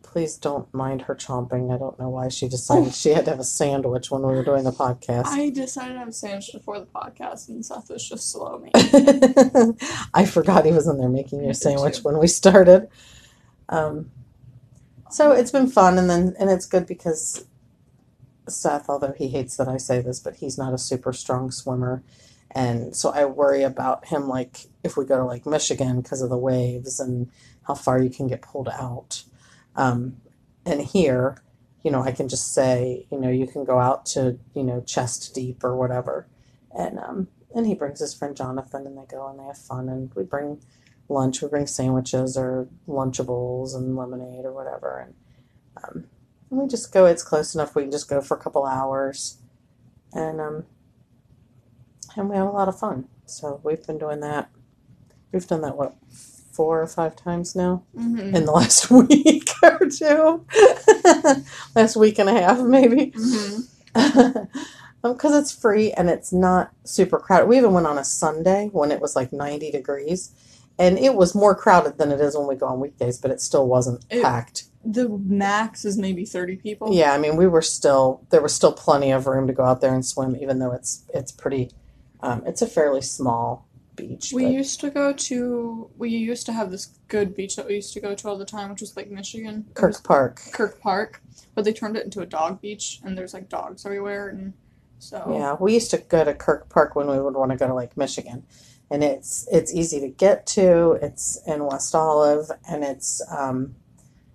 Please 0.03 0.37
don't 0.37 0.73
mind 0.75 1.03
her 1.03 1.15
chomping. 1.15 1.75
I 1.75 1.79
don't 1.79 1.99
know 1.99 2.11
why 2.11 2.29
she 2.29 2.49
decided 2.49 2.95
she 2.95 3.11
had 3.11 3.25
to 3.27 3.31
have 3.33 3.41
a 3.41 3.45
sandwich 3.45 4.11
when 4.11 4.23
we 4.23 4.35
were 4.35 4.45
doing 4.45 4.65
the 4.65 4.73
podcast. 4.73 5.27
I 5.27 5.51
decided 5.51 5.95
to 5.95 5.99
have 6.01 6.09
a 6.09 6.13
sandwich 6.13 6.51
before 6.53 6.79
the 6.81 6.87
podcast, 6.87 7.49
and 7.49 7.65
Seth 7.65 7.91
was 7.91 8.07
just 8.07 8.31
slow 8.31 8.59
me. 8.59 8.71
I 10.15 10.27
forgot 10.27 10.67
he 10.67 10.73
was 10.73 10.87
in 10.87 10.99
there 10.99 11.09
making 11.09 11.41
I 11.41 11.45
you 11.45 11.51
a 11.51 11.53
did 11.55 11.61
sandwich 11.63 11.99
when 12.05 12.19
we 12.19 12.27
started. 12.27 12.89
Um, 13.71 14.11
so 15.11 15.33
it's 15.33 15.51
been 15.51 15.69
fun, 15.69 15.99
and 15.99 16.11
then 16.11 16.35
and 16.39 16.51
it's 16.51 16.67
good 16.67 16.87
because 16.87 17.47
Seth, 18.49 18.89
although 18.89 19.15
he 19.17 19.29
hates 19.29 19.57
that 19.57 19.69
I 19.69 19.79
say 19.79 20.01
this, 20.01 20.21
but 20.21 20.37
he's 20.37 20.59
not 20.59 20.75
a 20.75 20.79
super 20.79 21.13
strong 21.13 21.51
swimmer, 21.51 22.03
and 22.55 22.95
so 22.95 23.11
I 23.11 23.25
worry 23.25 23.63
about 23.63 24.07
him 24.07 24.29
like 24.29 24.67
if 24.85 24.97
we 24.97 25.07
go 25.07 25.17
to 25.17 25.25
like 25.25 25.47
Michigan 25.47 26.01
because 26.01 26.21
of 26.21 26.31
the 26.31 26.37
waves 26.37 27.01
and 27.01 27.31
how 27.67 27.75
far 27.75 28.01
you 28.01 28.11
can 28.11 28.27
get 28.27 28.43
pulled 28.43 28.69
out. 28.69 29.25
Um, 29.75 30.19
and 30.67 30.81
here, 30.83 31.43
you 31.83 31.91
know, 31.91 32.03
I 32.03 32.13
can 32.13 32.29
just 32.29 32.53
say, 32.53 33.07
you 33.11 33.19
know, 33.19 33.31
you 33.31 33.47
can 33.47 33.65
go 33.65 33.79
out 33.79 34.07
to 34.07 34.39
you 34.55 34.63
know 34.63 34.83
chest 34.83 35.35
deep 35.35 35.65
or 35.65 35.77
whatever, 35.77 36.29
and 36.77 36.99
um, 36.99 37.29
and 37.55 37.67
he 37.67 37.75
brings 37.75 38.01
his 38.01 38.15
friend 38.15 38.37
Jonathan, 38.37 38.87
and 38.87 38.97
they 38.97 39.07
go 39.11 39.29
and 39.29 39.41
they 39.41 39.45
have 39.45 39.59
fun, 39.59 39.89
and 39.89 40.13
we 40.15 40.23
bring 40.23 40.61
lunch, 41.09 41.43
we 41.43 41.49
bring 41.49 41.67
sandwiches 41.67 42.37
or 42.37 42.69
Lunchables 42.87 43.75
and 43.75 43.97
lemonade 43.97 44.45
or 44.45 44.53
whatever, 44.53 44.99
and 44.99 45.15
um, 45.83 46.05
and 46.51 46.61
we 46.61 46.69
just 46.69 46.93
go. 46.93 47.07
It's 47.07 47.25
close 47.25 47.55
enough. 47.55 47.75
We 47.75 47.83
can 47.83 47.91
just 47.91 48.09
go 48.09 48.21
for 48.21 48.37
a 48.37 48.41
couple 48.41 48.65
hours, 48.65 49.39
and 50.13 50.41
um, 50.41 50.65
and 52.17 52.29
we 52.29 52.37
have 52.37 52.47
a 52.47 52.51
lot 52.51 52.69
of 52.69 52.79
fun. 52.79 53.07
So 53.27 53.61
we've 53.63 53.85
been 53.87 53.99
doing 53.99 54.21
that. 54.21 54.51
We've 55.33 55.47
done 55.47 55.63
that 55.63 55.77
what 55.77 55.95
four 56.53 56.83
or 56.83 56.87
five 56.87 57.17
times 57.17 57.57
now 57.57 57.83
hmm 57.97 58.19
in 58.19 58.45
the 58.45 58.53
last 58.61 58.91
week 58.91 59.49
or 59.63 59.89
two, 59.89 60.45
last 61.75 61.97
week 61.97 62.19
and 62.19 62.29
a 62.29 62.33
half 62.33 62.61
maybe 62.61 63.07
because 63.95 65.35
it's 65.35 65.51
free 65.53 65.93
and 65.93 66.11
it's 66.11 66.33
not 66.33 66.71
super 66.85 67.19
crowded. 67.19 67.47
We 67.47 67.57
even 67.59 67.73
went 67.73 67.87
on 67.87 67.97
a 67.99 68.05
Sunday 68.05 68.69
when 68.73 68.93
it 68.93 69.01
was 69.01 69.17
like 69.17 69.33
90 69.33 69.71
degrees, 69.71 70.31
and 70.79 70.99
it 70.99 71.15
was 71.15 71.35
more 71.35 71.55
crowded 71.55 71.99
than 71.99 72.13
it 72.13 72.21
is 72.21 72.37
when 72.37 72.47
we 72.47 72.55
go 72.55 72.67
on 72.67 72.81
weekdays, 72.81 73.19
but 73.19 73.31
it 73.31 73.41
still 73.41 73.67
wasn't 73.67 74.05
It- 74.11 74.23
packed. 74.23 74.65
The 74.85 75.09
max 75.09 75.85
is 75.85 75.97
maybe 75.97 76.25
30 76.25 76.57
people. 76.57 76.93
Yeah, 76.93 77.13
I 77.13 77.19
mean, 77.19 77.37
we 77.37 77.47
were 77.47 77.63
still 77.63 78.21
there 78.31 78.43
was 78.43 78.53
still 78.53 78.73
plenty 78.73 79.13
of 79.13 79.29
room 79.29 79.47
to 79.47 79.53
go 79.53 79.63
out 79.63 79.81
there 79.81 79.95
and 79.95 80.05
swim, 80.05 80.35
even 80.37 80.59
though 80.59 80.73
it's 80.73 81.05
it's 81.15 81.31
pretty. 81.31 81.71
Um, 82.23 82.43
it's 82.47 82.63
a 82.63 82.67
fairly 82.67 83.03
small 83.03 83.67
beach. 83.97 84.33
We 84.33 84.45
but- 84.45 84.53
used 84.53 84.81
to 84.81 84.91
go 84.91 85.13
to, 85.13 85.91
we 85.99 86.11
used 86.11 86.47
to 86.47 86.53
have 86.53 86.71
this 86.71 86.87
good 87.09 87.35
beach 87.35 87.57
that 87.57 87.67
we 87.67 87.75
used 87.77 87.93
to 87.95 88.01
go 88.01 88.15
to 88.15 88.29
all 88.29 88.39
the 88.39 88.45
time, 88.45 88.71
which 88.71 88.81
was 88.81 88.97
Lake 88.97 89.11
Michigan. 89.11 89.67
It 89.77 89.83
was 89.83 89.97
Kirk 89.99 90.05
Park. 90.05 90.41
Kirk 90.53 90.81
Park, 90.81 91.23
but 91.55 91.65
they 91.65 91.73
turned 91.73 91.97
it 91.97 92.05
into 92.05 92.21
a 92.21 92.27
dog 92.27 92.61
beach, 92.61 93.01
and 93.05 93.17
there's 93.19 93.35
like 93.35 93.49
dogs 93.49 93.85
everywhere, 93.85 94.29
and 94.29 94.53
so 94.99 95.35
Yeah, 95.37 95.57
we 95.59 95.75
used 95.75 95.91
to 95.91 95.99
go 95.99 96.25
to 96.25 96.33
Kirk 96.33 96.69
Park 96.69 96.95
when 96.95 97.09
we 97.09 97.19
would 97.21 97.35
want 97.35 97.51
to 97.51 97.57
go 97.57 97.67
to 97.67 97.75
Lake 97.75 97.97
Michigan, 97.97 98.45
and 98.91 99.03
it's 99.03 99.49
it's 99.51 99.75
easy 99.75 99.99
to 100.01 100.09
get 100.09 100.47
to. 100.49 100.93
It's 101.03 101.39
in 101.47 101.65
West 101.67 101.95
Olive, 101.95 102.51
and 102.69 102.85
it's 102.85 103.21
um, 103.31 103.75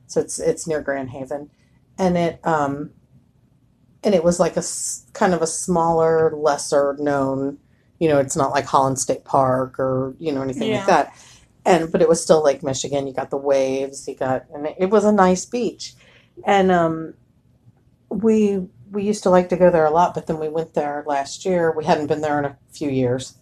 so 0.08 0.20
it's 0.20 0.40
it's 0.40 0.68
near 0.68 0.82
Grand 0.82 1.12
Haven, 1.12 1.50
and 1.98 2.18
it 2.18 2.46
um, 2.46 2.92
and 4.04 4.14
it 4.14 4.24
was 4.26 4.40
like 4.42 4.56
a 4.56 4.60
s- 4.60 5.06
kind 5.14 5.34
of 5.34 5.42
a 5.42 5.48
smaller, 5.48 6.32
lesser 6.36 6.96
known. 7.00 7.60
You 8.00 8.10
know, 8.10 8.20
it's 8.20 8.36
not 8.36 8.52
like 8.52 8.66
Holland 8.66 9.00
State 9.00 9.26
Park 9.26 9.80
or 9.80 10.16
you 10.20 10.32
know 10.32 10.42
anything 10.42 10.70
Yeah. 10.70 10.78
like 10.78 10.88
that. 10.88 11.14
And 11.66 11.92
but 11.92 12.02
it 12.02 12.08
was 12.10 12.22
still 12.24 12.44
Lake 12.44 12.64
Michigan. 12.64 13.08
You 13.08 13.14
got 13.14 13.30
the 13.30 13.38
waves. 13.38 14.08
You 14.08 14.16
got 14.16 14.46
and 14.54 14.68
it, 14.68 14.76
it 14.80 14.90
was 14.90 15.04
a 15.06 15.12
nice 15.12 15.46
beach, 15.46 15.96
and 16.46 16.72
um, 16.72 17.14
we 18.10 18.68
we 18.92 19.04
used 19.04 19.24
to 19.24 19.30
like 19.30 19.50
to 19.50 19.58
go 19.58 19.70
there 19.70 19.86
a 19.86 19.92
lot, 19.92 20.14
but 20.14 20.28
then 20.28 20.40
we 20.40 20.48
went 20.48 20.74
there 20.74 21.04
last 21.06 21.46
year. 21.46 21.74
We 21.76 21.84
hadn't 21.86 22.08
been 22.08 22.22
there 22.22 22.40
in 22.40 22.46
a 22.46 22.58
few 22.72 22.90
years. 22.90 23.36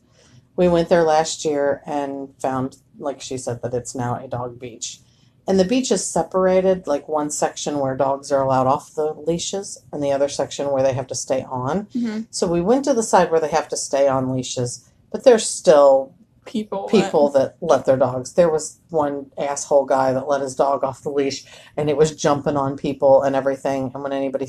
We 0.55 0.67
went 0.67 0.89
there 0.89 1.03
last 1.03 1.45
year 1.45 1.81
and 1.85 2.29
found, 2.39 2.77
like 2.97 3.21
she 3.21 3.37
said, 3.37 3.61
that 3.61 3.73
it's 3.73 3.93
now 3.93 4.15
a 4.15 4.27
dog 4.27 4.57
beach. 4.57 4.99
And 5.47 5.59
the 5.59 5.65
beach 5.65 5.91
is 5.91 6.05
separated, 6.05 6.87
like 6.87 7.07
one 7.07 7.29
section 7.29 7.79
where 7.79 7.95
dogs 7.95 8.31
are 8.31 8.41
allowed 8.41 8.67
off 8.67 8.95
the 8.95 9.13
leashes 9.13 9.77
and 9.91 10.03
the 10.03 10.11
other 10.11 10.27
section 10.27 10.71
where 10.71 10.81
they 10.81 10.93
have 10.93 11.07
to 11.07 11.15
stay 11.15 11.43
on. 11.43 11.85
Mhm. 11.93 12.25
So 12.31 12.47
we 12.47 12.61
went 12.61 12.85
to 12.85 12.93
the 12.93 13.03
side 13.03 13.29
where 13.29 13.39
they 13.39 13.49
have 13.49 13.67
to 13.69 13.77
stay 13.77 14.07
on 14.07 14.31
leashes, 14.31 14.85
but 15.11 15.23
there's 15.23 15.47
still 15.47 16.13
people. 16.45 16.87
people 16.87 17.29
that 17.29 17.57
let 17.61 17.85
their 17.85 17.97
dogs. 17.97 18.33
There 18.33 18.49
was 18.49 18.79
one 18.89 19.31
asshole 19.37 19.85
guy 19.85 20.13
that 20.13 20.27
let 20.27 20.41
his 20.41 20.55
dog 20.55 20.83
off 20.83 21.03
the 21.03 21.09
leash 21.09 21.45
and 21.75 21.89
it 21.89 21.97
was 21.97 22.15
jumping 22.15 22.57
on 22.57 22.77
people 22.77 23.23
and 23.23 23.35
everything. 23.35 23.91
And 23.93 24.03
when 24.03 24.13
anybody 24.13 24.47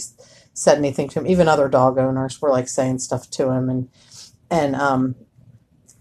said 0.55 0.79
anything 0.79 1.09
to 1.11 1.21
him, 1.21 1.27
even 1.27 1.49
other 1.49 1.69
dog 1.69 1.99
owners 1.99 2.41
were 2.41 2.51
like 2.51 2.69
saying 2.69 3.01
stuff 3.01 3.29
to 3.31 3.51
him 3.51 3.69
and 3.69 3.89
and 4.51 4.77
um 4.77 5.15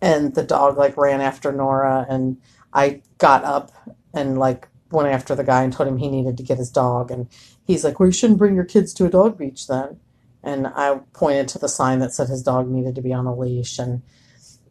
and 0.02 0.36
the 0.36 0.44
dog 0.44 0.78
like 0.78 0.96
ran 0.98 1.22
after 1.22 1.52
Norah 1.52 2.06
and 2.08 2.38
I 2.74 3.02
got 3.18 3.44
up 3.44 3.72
and 4.14 4.38
like 4.38 4.68
went 4.92 5.10
after 5.10 5.36
the 5.36 5.44
guy 5.44 5.64
and 5.64 5.74
told 5.74 5.90
him 5.90 5.98
he 5.98 6.10
needed 6.10 6.38
to 6.38 6.44
get 6.44 6.58
his 6.58 6.72
dog. 6.72 7.12
And 7.12 7.28
he's 7.66 7.84
like, 7.84 8.00
Well 8.00 8.08
you 8.08 8.14
shouldn't 8.14 8.40
bring 8.40 8.56
your 8.56 8.66
kids 8.66 8.94
to 8.96 9.06
a 9.06 9.10
dog 9.10 9.38
beach 9.38 9.68
then. 9.68 10.00
And 10.44 10.68
I 10.68 11.00
pointed 11.14 11.48
to 11.50 11.60
the 11.60 11.68
sign 11.70 12.00
that 12.00 12.14
said 12.14 12.28
his 12.28 12.44
dog 12.44 12.70
needed 12.70 12.96
to 12.96 13.02
be 13.02 13.14
on 13.14 13.26
a 13.26 13.36
leash. 13.36 13.80
And 13.80 14.04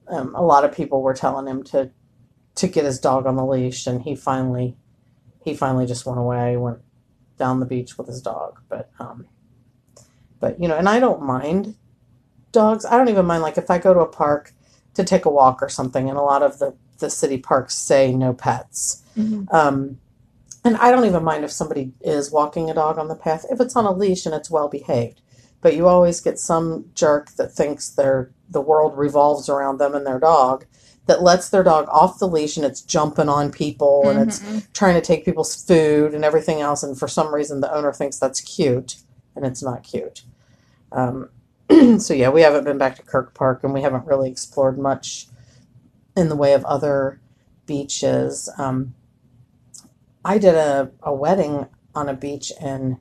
um, 0.08 0.34
a 0.34 0.42
lot 0.42 0.64
of 0.64 0.72
people 0.72 1.02
were 1.02 1.14
telling 1.14 1.46
him 1.46 1.62
to 1.64 1.90
to 2.56 2.68
get 2.68 2.84
his 2.84 3.00
dog 3.00 3.26
on 3.26 3.36
the 3.36 3.44
leash. 3.44 3.86
And 3.86 4.02
he 4.02 4.14
finally 4.14 4.76
he 5.44 5.54
finally 5.54 5.86
just 5.86 6.06
went 6.06 6.20
away 6.20 6.56
went 6.56 6.78
down 7.36 7.60
the 7.60 7.66
beach 7.66 7.98
with 7.98 8.06
his 8.06 8.22
dog. 8.22 8.60
But 8.68 8.90
um 8.98 9.26
but 10.40 10.60
you 10.60 10.68
know 10.68 10.76
and 10.76 10.88
i 10.88 11.00
don't 11.00 11.22
mind 11.22 11.74
dogs. 12.52 12.84
I 12.84 12.96
don't 12.96 13.08
even 13.08 13.26
mind 13.26 13.42
like 13.42 13.58
if 13.58 13.70
i 13.70 13.78
go 13.78 13.92
to 13.92 14.00
a 14.00 14.06
park 14.06 14.52
to 14.94 15.04
take 15.04 15.24
a 15.24 15.30
walk 15.30 15.60
or 15.60 15.68
something. 15.68 16.08
And 16.08 16.16
a 16.16 16.22
lot 16.22 16.42
of 16.42 16.58
the 16.58 16.74
the 16.98 17.10
city 17.10 17.38
parks 17.38 17.74
say 17.74 18.12
no 18.14 18.32
pets. 18.32 19.02
Mhm. 19.16 19.52
um 19.52 19.98
and 20.64 20.76
i 20.78 20.90
don't 20.90 21.04
even 21.04 21.22
mind 21.22 21.44
if 21.44 21.50
somebody 21.50 21.92
is 22.00 22.30
walking 22.30 22.70
a 22.70 22.74
dog 22.74 22.98
on 22.98 23.08
the 23.08 23.14
path. 23.16 23.44
If 23.50 23.60
it's 23.60 23.76
on 23.76 23.84
a 23.84 23.92
leash 23.92 24.26
and 24.26 24.34
it's 24.34 24.50
well 24.50 24.68
behaved. 24.68 25.20
But 25.60 25.74
you 25.76 25.88
always 25.88 26.20
get 26.20 26.38
some 26.38 26.86
jerk 26.94 27.32
that 27.32 27.52
thinks 27.52 27.88
their 27.88 28.30
the 28.50 28.60
world 28.60 28.96
revolves 28.98 29.48
around 29.48 29.78
them 29.78 29.94
and 29.94 30.06
their 30.06 30.18
dog 30.18 30.66
that 31.06 31.22
lets 31.22 31.48
their 31.50 31.62
dog 31.62 31.86
off 31.90 32.18
the 32.18 32.28
leash 32.28 32.56
and 32.56 32.64
it's 32.64 32.80
jumping 32.80 33.28
on 33.28 33.50
people 33.52 34.08
and 34.08 34.20
it's 34.20 34.40
Mhm. 34.40 34.66
trying 34.72 34.94
to 34.94 35.00
take 35.00 35.24
people's 35.24 35.54
food 35.54 36.14
and 36.14 36.24
everything 36.24 36.60
else. 36.60 36.82
And 36.82 36.98
for 36.98 37.08
some 37.08 37.34
reason 37.34 37.60
the 37.60 37.74
owner 37.74 37.92
thinks 37.92 38.18
that's 38.18 38.40
cute 38.40 38.96
and 39.36 39.44
it's 39.44 39.62
not 39.62 39.82
cute. 39.82 40.22
Um, 40.92 41.28
so 41.98 42.14
yeah 42.14 42.28
we 42.30 42.42
haven't 42.42 42.64
been 42.64 42.78
back 42.78 42.96
to 42.96 43.02
kirk 43.02 43.34
park 43.34 43.64
and 43.64 43.72
we 43.74 43.82
haven't 43.82 44.06
really 44.06 44.30
explored 44.30 44.78
much 44.78 45.28
in 46.16 46.28
the 46.28 46.36
way 46.36 46.52
of 46.54 46.64
other 46.64 47.20
beaches. 47.66 48.48
Um, 48.58 48.94
i 50.24 50.38
did 50.38 50.54
a, 50.54 50.90
a 51.02 51.14
wedding 51.14 51.66
on 51.94 52.08
a 52.08 52.14
beach 52.14 52.52
in 52.60 52.98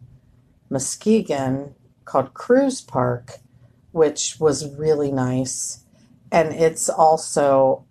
muskegon 0.69 1.73
called 2.05 2.33
Kruse 2.33 2.81
park 2.81 3.39
which 3.91 4.38
was 4.39 4.75
really 4.75 5.12
nice 5.12 5.83
and 6.31 6.51
it's 6.53 6.89
also 6.89 7.86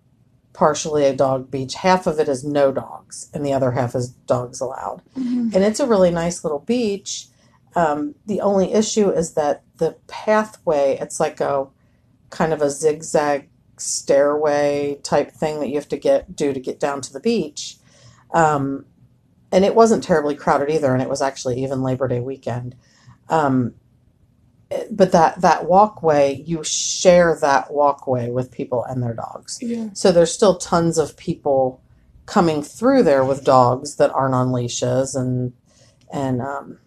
partially 0.53 1.05
a 1.05 1.15
dog 1.15 1.51
beach. 1.51 1.73
Half 1.73 2.07
of 2.07 2.19
it 2.19 2.29
is 2.29 2.43
no 2.43 2.71
dogs, 2.71 3.29
and 3.33 3.45
the 3.45 3.53
other 3.53 3.71
half 3.71 3.95
is 3.95 4.09
dogs 4.09 4.61
allowed. 4.61 5.01
Mhm. 5.17 5.53
And 5.53 5.63
it's 5.63 5.79
a 5.79 5.87
really 5.87 6.11
nice 6.11 6.43
little 6.43 6.59
beach. 6.59 7.27
Um, 7.75 8.15
the 8.27 8.39
only 8.41 8.71
issue 8.71 9.09
is 9.09 9.33
that 9.33 9.63
the 9.77 9.95
pathway, 10.07 10.97
it's 11.01 11.19
like 11.19 11.41
a 11.41 11.67
kind 12.29 12.53
of 12.53 12.61
a 12.61 12.69
zigzag 12.69 13.49
stairway 13.77 14.99
type 15.03 15.31
thing 15.31 15.59
that 15.59 15.69
you 15.69 15.75
have 15.75 15.89
to 15.89 15.97
get 15.97 16.35
do 16.35 16.53
to 16.53 16.59
get 16.59 16.79
down 16.79 17.01
to 17.01 17.11
the 17.13 17.19
beach. 17.19 17.77
Um, 18.33 18.85
and 19.53 19.63
it 19.63 19.75
wasn't 19.75 20.03
terribly 20.03 20.35
crowded 20.35 20.71
either, 20.71 20.91
and 20.91 21.01
it 21.01 21.07
was 21.07 21.21
actually 21.21 21.63
even 21.63 21.83
Labor 21.83 22.07
Day 22.07 22.19
weekend. 22.19 22.75
Um, 23.29 23.75
but 24.89 25.11
that 25.11 25.41
that 25.41 25.67
walkway, 25.67 26.43
you 26.45 26.63
share 26.63 27.37
that 27.39 27.71
walkway 27.71 28.31
with 28.31 28.51
people 28.51 28.83
and 28.83 29.03
their 29.03 29.13
dogs. 29.13 29.59
Yeah. 29.61 29.89
So 29.93 30.11
there's 30.11 30.33
still 30.33 30.57
tons 30.57 30.97
of 30.97 31.15
people 31.15 31.79
coming 32.25 32.63
through 32.63 33.03
there 33.03 33.23
with 33.23 33.43
dogs 33.43 33.97
that 33.97 34.11
aren't 34.11 34.33
on 34.33 34.51
leashes, 34.51 35.13
and 35.13 35.53
and 36.11 36.41
um, 36.41 36.79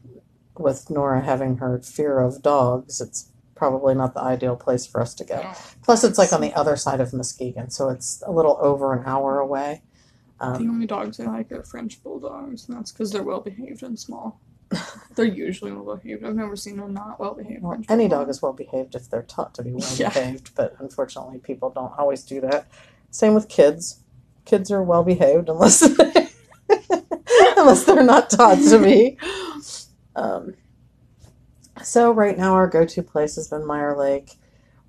with 0.59 0.91
Norah 0.91 1.23
having 1.23 1.59
her 1.59 1.81
fear 1.83 2.19
of 2.19 2.43
dogs, 2.43 3.01
it's 3.01 3.31
probably 3.55 3.95
not 3.95 4.13
the 4.15 4.21
ideal 4.21 4.57
place 4.57 4.87
for 4.87 5.01
us 5.01 5.15
to 5.15 5.25
go. 5.25 5.53
Plus, 5.83 6.03
it's 6.03 6.19
like 6.19 6.33
on 6.33 6.41
the 6.41 6.53
other 6.55 6.75
side 6.75 7.01
of 7.01 7.13
Muskegon, 7.13 7.71
so 7.71 7.91
it's 7.91 8.25
a 8.27 8.33
little 8.33 8.59
over 8.61 8.93
an 8.93 9.05
hour 9.07 9.39
away. 9.39 9.83
The 10.39 10.47
Um, 10.47 10.71
only 10.71 10.87
dogs 10.87 11.19
I 11.19 11.25
like 11.25 11.51
are 11.53 11.63
French 11.63 12.03
bulldogs, 12.03 12.69
and 12.69 12.77
that's 12.77 12.93
because 12.93 13.11
they're 13.11 13.23
well 13.23 13.41
behaved 13.41 13.83
and 13.83 13.99
small. 13.99 14.41
they're 15.15 15.25
usually 15.25 15.73
well 15.73 15.97
behaved. 15.97 16.25
I've 16.25 16.35
never 16.35 16.57
seen 16.57 16.79
a 16.81 16.89
not 16.89 17.19
well 17.21 17.35
behaved. 17.35 17.63
well, 17.63 17.73
French 17.73 17.87
any 17.89 18.09
bulldog. 18.09 18.27
dog 18.27 18.31
is 18.31 18.43
well 18.43 18.53
behaved 18.53 18.95
if 18.95 19.09
they're 19.09 19.23
taught 19.23 19.55
to 19.55 19.63
be 19.63 19.71
well 19.73 19.89
Yeah. 19.97 20.11
behaved, 20.11 20.55
but 20.55 20.75
unfortunately, 20.79 21.39
people 21.39 21.71
don't 21.71 21.93
always 21.99 22.23
do 22.25 22.41
that. 22.43 22.67
Same 23.11 23.33
with 23.35 23.49
kids. 23.49 24.01
Kids 24.45 24.71
are 24.71 24.83
well 24.83 25.05
behaved 25.05 25.49
unless 25.49 25.83
unless 27.57 27.85
they're 27.85 28.03
not 28.05 28.29
taught 28.31 28.59
to 28.59 28.79
be. 28.83 29.17
Um, 30.15 30.55
so 31.83 32.11
right 32.11 32.37
now, 32.37 32.55
our 32.55 32.67
go-to 32.67 33.03
place 33.03 33.37
has 33.37 33.49
been 33.49 33.67
Meyer 33.67 33.97
Lake. 33.97 34.33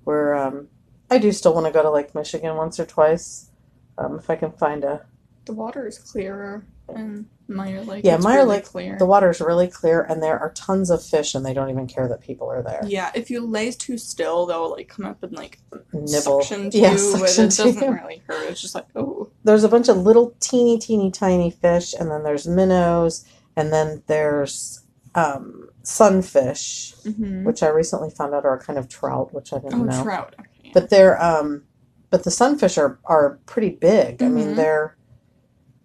Where 0.04 0.34
um, 0.34 0.68
I 1.10 1.18
do 1.18 1.32
still 1.32 1.54
want 1.54 1.66
to 1.66 1.72
go 1.72 1.82
to 1.82 1.90
Lake 1.90 2.14
Michigan 2.14 2.56
once 2.56 2.80
or 2.80 2.86
twice, 2.86 3.50
um, 3.96 4.18
if 4.18 4.28
I 4.30 4.36
can 4.36 4.52
find 4.52 4.84
a. 4.84 5.06
The 5.48 5.54
water 5.54 5.86
is 5.86 5.98
clearer, 5.98 6.64
and 6.88 7.26
Meyer 7.48 7.82
Lake. 7.82 8.04
Yeah, 8.04 8.18
Meyer 8.18 8.38
really 8.44 8.56
Lake, 8.56 8.64
Clear. 8.66 8.96
The 8.98 9.06
water's 9.06 9.40
really 9.40 9.66
clear, 9.68 10.02
and 10.02 10.22
there 10.22 10.38
are 10.38 10.52
tons 10.52 10.90
of 10.90 11.02
fish, 11.02 11.34
and 11.34 11.44
they 11.44 11.54
don't 11.54 11.70
even 11.70 11.86
care 11.86 12.06
that 12.06 12.20
people 12.20 12.48
are 12.50 12.62
there. 12.62 12.82
yeah, 12.86 13.10
if 13.14 13.30
you 13.30 13.40
lay 13.44 13.72
too 13.72 13.96
still, 13.98 14.44
they'll 14.46 14.70
like 14.70 14.88
come 14.88 15.06
up 15.06 15.22
and 15.22 15.32
like 15.32 15.58
Nibble. 15.92 16.42
suction 16.42 16.70
to 16.70 16.78
Yeah, 16.78 16.92
you, 16.92 16.98
suction 16.98 17.46
but 17.46 17.54
it 17.54 17.56
doesn't 17.64 17.82
you. 17.82 17.92
really 17.94 18.22
hurt. 18.28 18.50
It's 18.50 18.60
just 18.60 18.74
like 18.74 18.86
oh, 18.94 19.30
there's 19.44 19.64
a 19.64 19.68
bunch 19.68 19.88
of 19.88 19.96
little 19.96 20.34
teeny 20.40 20.78
teeny 20.78 21.10
tiny 21.10 21.50
fish 21.50 21.94
and 21.98 22.10
then 22.10 22.22
there's 22.24 22.46
minnows 22.46 23.24
and 23.56 23.72
then 23.72 24.02
there's 24.06 24.82
um, 25.14 25.68
sunfish 25.82 26.94
mm-hmm. 27.04 27.44
which 27.44 27.62
i 27.62 27.68
recently 27.68 28.10
found 28.10 28.34
out 28.34 28.44
are 28.44 28.54
a 28.56 28.60
kind 28.62 28.78
of 28.78 28.88
trout 28.88 29.32
which 29.32 29.52
i 29.54 29.58
didn't 29.58 29.86
know. 29.86 29.94
oh 29.94 29.96
know 29.96 30.02
trout. 30.02 30.34
Okay. 30.38 30.70
but 30.74 30.90
they're 30.90 31.20
um, 31.22 31.64
but 32.10 32.24
the 32.24 32.30
sunfish 32.30 32.76
are 32.78 32.98
are 33.06 33.38
pretty 33.46 33.70
big 33.70 34.22
i 34.22 34.28
mean 34.28 34.48
Mhm. 34.48 34.56
they're 34.56 34.96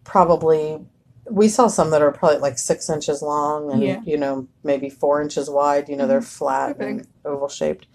probably 0.03 0.79
we 1.29 1.47
saw 1.47 1.67
some 1.67 1.89
that 1.91 2.01
are 2.01 2.11
probably 2.11 2.37
like 2.39 2.57
six 2.57 2.89
inches 2.89 3.21
long 3.21 3.71
and 3.71 3.81
Yeah. 3.81 4.01
you 4.05 4.17
know 4.17 4.47
maybe 4.63 4.89
four 4.89 5.21
inches 5.21 5.49
wide 5.49 5.87
you 5.87 5.95
know 5.95 6.05
they're 6.07 6.21
flat 6.21 6.77
They're 6.77 6.89
and 6.89 7.07
oval 7.23 7.47
shaped 7.47 7.87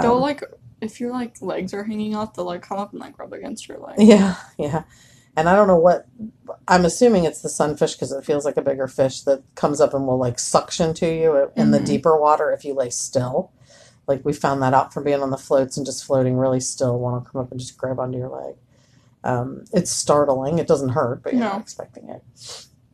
they'll 0.00 0.14
Um, 0.14 0.20
like 0.20 0.44
if 0.80 1.00
your 1.00 1.10
like 1.10 1.42
legs 1.42 1.74
are 1.74 1.84
hanging 1.84 2.14
off 2.14 2.34
they'll 2.34 2.44
like 2.44 2.62
come 2.62 2.78
up 2.78 2.92
and 2.92 3.00
like 3.00 3.18
rub 3.18 3.32
against 3.32 3.68
your 3.68 3.78
leg. 3.78 3.96
Yeah, 3.98 4.36
yeah. 4.56 4.84
And 5.36 5.48
I 5.48 5.54
don't 5.54 5.68
know 5.68 5.76
what 5.76 6.06
I'm 6.68 6.84
assuming 6.84 7.24
it's 7.24 7.40
the 7.42 7.48
sunfish 7.48 7.94
because 7.94 8.12
it 8.12 8.24
feels 8.24 8.44
like 8.44 8.56
a 8.56 8.62
bigger 8.62 8.88
fish 8.88 9.22
that 9.22 9.42
comes 9.54 9.80
up 9.80 9.92
and 9.94 10.06
will 10.06 10.18
like 10.18 10.38
suction 10.38 10.92
to 10.94 11.06
you 11.06 11.50
in 11.56 11.70
the 11.72 11.78
Mhm. 11.80 11.86
deeper 11.86 12.18
water 12.18 12.50
if 12.52 12.64
you 12.64 12.74
lay 12.74 12.90
still. 12.90 13.50
Like 14.06 14.24
we 14.24 14.32
found 14.32 14.60
that 14.62 14.74
out 14.74 14.92
from 14.92 15.04
being 15.04 15.22
on 15.22 15.30
the 15.30 15.36
floats 15.36 15.76
and 15.76 15.86
just 15.86 16.04
floating 16.04 16.36
really 16.36 16.60
still. 16.60 16.98
One 16.98 17.12
will 17.14 17.20
come 17.20 17.40
up 17.40 17.50
and 17.52 17.60
just 17.60 17.76
grab 17.78 18.00
onto 18.00 18.18
your 18.18 18.28
leg. 18.28 18.56
Um, 19.22 19.64
it's 19.72 19.90
startling. 19.90 20.58
It 20.58 20.66
doesn't 20.66 20.90
hurt, 20.90 21.22
but 21.22 21.32
you're 21.32 21.42
No. 21.42 21.48
not 21.52 21.60
expecting 21.62 22.08
it. 22.08 22.22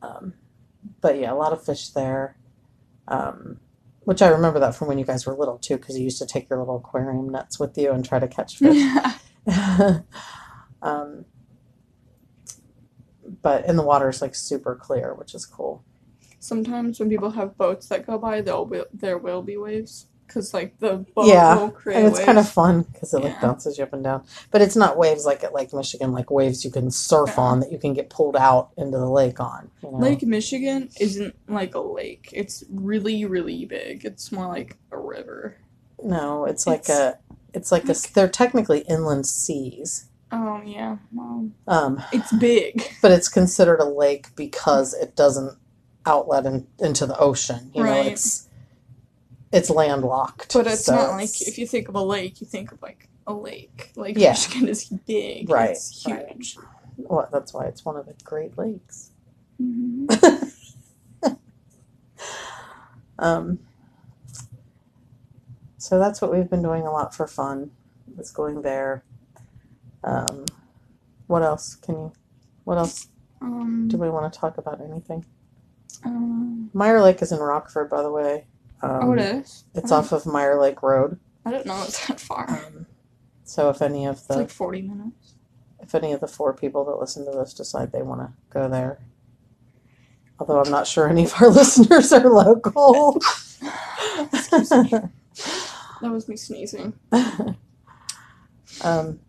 Um, 0.01 0.33
but 1.01 1.17
yeah, 1.19 1.31
a 1.31 1.35
lot 1.35 1.53
of 1.53 1.63
fish 1.63 1.89
there. 1.89 2.37
Um, 3.07 3.59
which 4.03 4.21
I 4.21 4.27
remember 4.29 4.59
that 4.59 4.75
from 4.75 4.87
when 4.87 4.97
you 4.97 5.05
guys 5.05 5.25
were 5.25 5.35
little 5.35 5.57
too, 5.57 5.77
because 5.77 5.97
you 5.97 6.03
used 6.03 6.19
to 6.19 6.25
take 6.25 6.49
your 6.49 6.59
little 6.59 6.77
aquarium 6.77 7.29
nets 7.29 7.59
with 7.59 7.77
you 7.77 7.91
and 7.91 8.03
try 8.05 8.19
to 8.19 8.27
catch 8.27 8.57
fish. 8.59 8.81
um, 10.81 11.25
but 13.41 13.65
and 13.65 13.77
the 13.77 13.83
water 13.83 14.09
is 14.09 14.21
like 14.21 14.35
super 14.35 14.75
clear, 14.75 15.13
which 15.13 15.33
is 15.35 15.45
cool. 15.45 15.83
Sometimes 16.39 16.99
when 16.99 17.09
people 17.09 17.31
have 17.31 17.57
boats 17.57 17.87
that 17.87 18.05
go 18.05 18.17
by, 18.17 18.41
there'll 18.41 18.65
be, 18.65 18.81
there 18.93 19.17
will 19.17 19.41
be 19.41 19.57
waves 19.57 20.07
because 20.27 20.53
like 20.53 20.77
the 20.79 21.05
boat 21.15 21.27
Yeah, 21.27 21.69
create 21.73 21.97
And 21.97 22.07
it's 22.07 22.17
waves. 22.17 22.25
kind 22.25 22.37
of 22.37 22.49
fun 22.49 22.81
because 22.83 23.13
it 23.13 23.23
like 23.23 23.39
bounces 23.41 23.77
you 23.77 23.83
up 23.85 23.93
and 23.93 24.03
down. 24.03 24.23
But 24.51 24.61
it's 24.61 24.75
not 24.75 24.97
waves 24.97 25.25
like 25.25 25.43
at 25.43 25.53
Lake 25.53 25.73
Michigan, 25.73 26.11
like 26.11 26.29
waves 26.29 26.63
you 26.65 26.71
can 26.71 26.91
surf 26.91 27.33
Yeah. 27.37 27.43
on 27.43 27.59
that 27.61 27.71
you 27.71 27.77
can 27.79 27.93
get 27.93 28.09
pulled 28.09 28.35
out 28.35 28.69
into 28.77 28.97
the 28.97 29.09
lake 29.09 29.39
on. 29.39 29.71
You 29.81 29.91
know? 29.91 29.97
Lake 29.97 30.23
Michigan 30.23 30.89
isn't 30.99 31.35
like 31.47 31.73
a 31.75 31.79
lake. 31.79 32.29
It's 32.33 32.63
really 32.69 33.25
really 33.25 33.65
big. 33.65 34.05
It's 34.05 34.31
more 34.31 34.47
like 34.47 34.77
a 34.91 34.97
river. 34.97 35.57
No, 36.03 36.45
it's 36.45 36.67
like 36.67 36.79
It's 36.81 36.89
a. 36.89 37.17
It's 37.53 37.71
like 37.71 37.89
a. 37.89 37.95
They're 38.13 38.27
technically 38.27 38.81
inland 38.81 39.25
seas, 39.25 40.09
Oh 40.31 40.61
yeah, 40.65 40.97
well, 41.13 41.49
um, 41.67 42.03
it's 42.11 42.31
big. 42.33 42.83
but 43.01 43.11
it's 43.11 43.29
considered 43.29 43.79
a 43.79 43.85
lake 43.85 44.27
because 44.35 44.93
it 44.93 45.15
doesn't 45.15 45.57
outlet 46.05 46.45
in, 46.45 46.67
into 46.79 47.05
the 47.07 47.17
ocean. 47.17 47.71
You 47.73 47.83
know, 47.83 47.89
Right. 47.89 48.11
it's 48.11 48.46
it's 49.51 49.69
landlocked. 49.69 50.53
But 50.53 50.67
it's 50.67 50.85
so 50.85 50.95
not 50.95 51.11
like 51.11 51.41
if 51.41 51.57
you 51.57 51.65
think 51.67 51.87
of 51.89 51.95
a 51.95 52.01
lake, 52.03 52.41
you 52.41 52.47
think 52.47 52.71
of 52.71 52.81
like 52.81 53.07
a 53.25 53.33
lake. 53.33 53.91
Like 53.95 54.17
Yeah. 54.17 54.31
Michigan 54.31 54.67
is 54.67 54.85
big. 54.85 55.49
Right, 55.49 55.71
It's 55.71 56.05
right. 56.07 56.27
huge. 56.31 56.57
well, 56.97 57.27
that's 57.31 57.53
why 57.53 57.65
it's 57.65 57.83
one 57.85 57.95
of 57.97 58.05
the 58.05 58.15
Great 58.23 58.57
Lakes. 58.57 59.11
Mhm. 59.61 60.53
Um, 63.19 63.59
so 65.79 65.97
that's 65.97 66.21
what 66.21 66.31
we've 66.31 66.49
been 66.49 66.61
doing 66.61 66.83
a 66.85 66.91
lot 66.91 67.15
for 67.15 67.25
fun. 67.27 67.71
Is 68.19 68.29
going 68.31 68.61
there. 68.61 69.03
Um, 70.03 70.45
What 71.25 71.41
else 71.41 71.75
can 71.75 71.95
you? 71.95 72.13
What 72.63 72.77
else 72.77 73.07
Um, 73.41 73.87
do 73.87 73.97
we 73.97 74.09
want 74.09 74.31
to 74.31 74.39
talk 74.39 74.57
about? 74.59 74.81
Anything? 74.81 75.25
um, 76.05 76.69
Meyer 76.73 77.01
Lake 77.01 77.21
is 77.23 77.31
in 77.31 77.39
Rockford, 77.39 77.89
by 77.89 78.01
the 78.03 78.11
way. 78.11 78.45
Um, 78.81 78.99
oh, 79.01 79.13
it 79.13 79.19
is. 79.19 79.65
It's 79.73 79.91
off 79.91 80.11
of 80.11 80.25
Meyer 80.25 80.59
Lake 80.59 80.83
Road. 80.83 81.19
I 81.45 81.51
don't 81.51 81.65
know 81.65 81.81
it's 81.83 82.05
that 82.07 82.19
far. 82.19 82.49
Um, 82.49 82.85
so 83.43 83.69
if 83.69 83.81
any 83.81 84.05
of 84.05 84.17
It's 84.17 84.27
the 84.27 84.37
like 84.37 84.49
forty 84.49 84.81
minutes. 84.81 85.35
if 85.81 85.95
any 85.95 86.11
of 86.11 86.19
the 86.19 86.27
four 86.27 86.53
people 86.53 86.83
that 86.85 86.99
listen 86.99 87.25
to 87.25 87.31
this 87.31 87.53
decide 87.53 87.91
they 87.91 88.01
want 88.03 88.21
to 88.21 88.33
go 88.49 88.67
there, 88.69 88.99
although 90.39 90.61
I'm 90.61 90.69
not 90.71 90.85
sure 90.87 91.07
any 91.09 91.25
of 91.25 91.33
our 91.41 91.49
listeners 91.51 92.11
are 92.13 92.29
local. 92.29 93.19
That 95.99 96.11
was 96.11 96.27
me 96.27 96.35
sneezing. 96.37 96.93
um, 98.83 99.19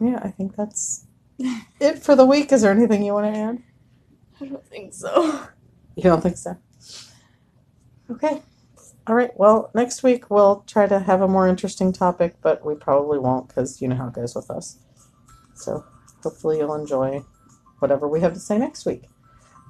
yeah, 0.00 0.20
I 0.22 0.30
think 0.30 0.56
that's 0.56 1.06
it 1.80 1.98
for 1.98 2.16
the 2.16 2.24
week. 2.24 2.50
Is 2.52 2.62
there 2.62 2.72
anything 2.72 3.02
you 3.02 3.12
want 3.12 3.34
to 3.34 3.38
add? 3.38 3.62
I 4.40 4.46
don't 4.46 4.66
think 4.66 4.94
so. 4.94 5.46
You 5.96 6.04
don't 6.04 6.22
think 6.22 6.38
so? 6.38 6.56
Okay. 8.10 8.42
All 9.06 9.14
right. 9.14 9.30
Well, 9.36 9.70
next 9.74 10.02
week 10.02 10.30
we'll 10.30 10.64
try 10.66 10.86
to 10.86 11.00
have 11.00 11.22
a 11.22 11.28
more 11.28 11.48
interesting 11.48 11.92
topic, 11.92 12.36
but 12.42 12.64
we 12.64 12.74
probably 12.74 13.18
won't 13.18 13.48
because 13.48 13.80
you 13.82 13.88
know 13.88 13.96
how 13.96 14.08
it 14.08 14.14
goes 14.14 14.34
with 14.34 14.50
us. 14.50 14.78
So 15.54 15.84
hopefully 16.22 16.58
you'll 16.58 16.74
enjoy 16.74 17.24
whatever 17.80 18.08
we 18.08 18.20
have 18.20 18.34
to 18.34 18.40
say 18.40 18.58
next 18.58 18.86
week. 18.86 19.04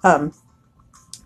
Um, 0.05 0.33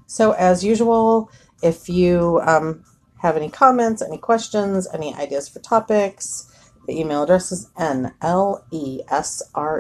so 0.07 0.33
as 0.33 0.65
usual, 0.65 1.31
if 1.63 1.89
you 1.89 2.41
um, 2.45 2.85
have 3.21 3.37
any 3.37 3.49
comments, 3.49 4.03
any 4.03 4.19
questions, 4.19 4.89
any 4.93 5.15
ideas 5.15 5.49
for 5.49 5.61
topics, 5.61 6.53
the 6.87 6.99
email 6.99 7.23
address 7.23 7.53
is 7.53 7.71
nlesre. 7.79 8.63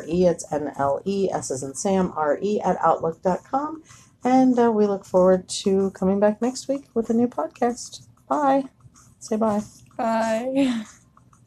It's 0.08 0.52
N-L-E-S 0.52 1.50
as 1.50 1.62
in 1.62 1.74
Sam, 1.74 2.12
R-E 2.16 2.60
at 2.60 2.76
outlook.com. 2.80 3.82
And 4.24 4.58
uh, 4.58 4.70
we 4.70 4.86
look 4.86 5.04
forward 5.04 5.48
to 5.64 5.90
coming 5.90 6.20
back 6.20 6.40
next 6.40 6.68
week 6.68 6.84
with 6.94 7.10
a 7.10 7.14
new 7.14 7.28
podcast. 7.28 8.06
Bye. 8.28 8.64
Say 9.18 9.36
bye. 9.36 9.62
Bye. 9.96 10.84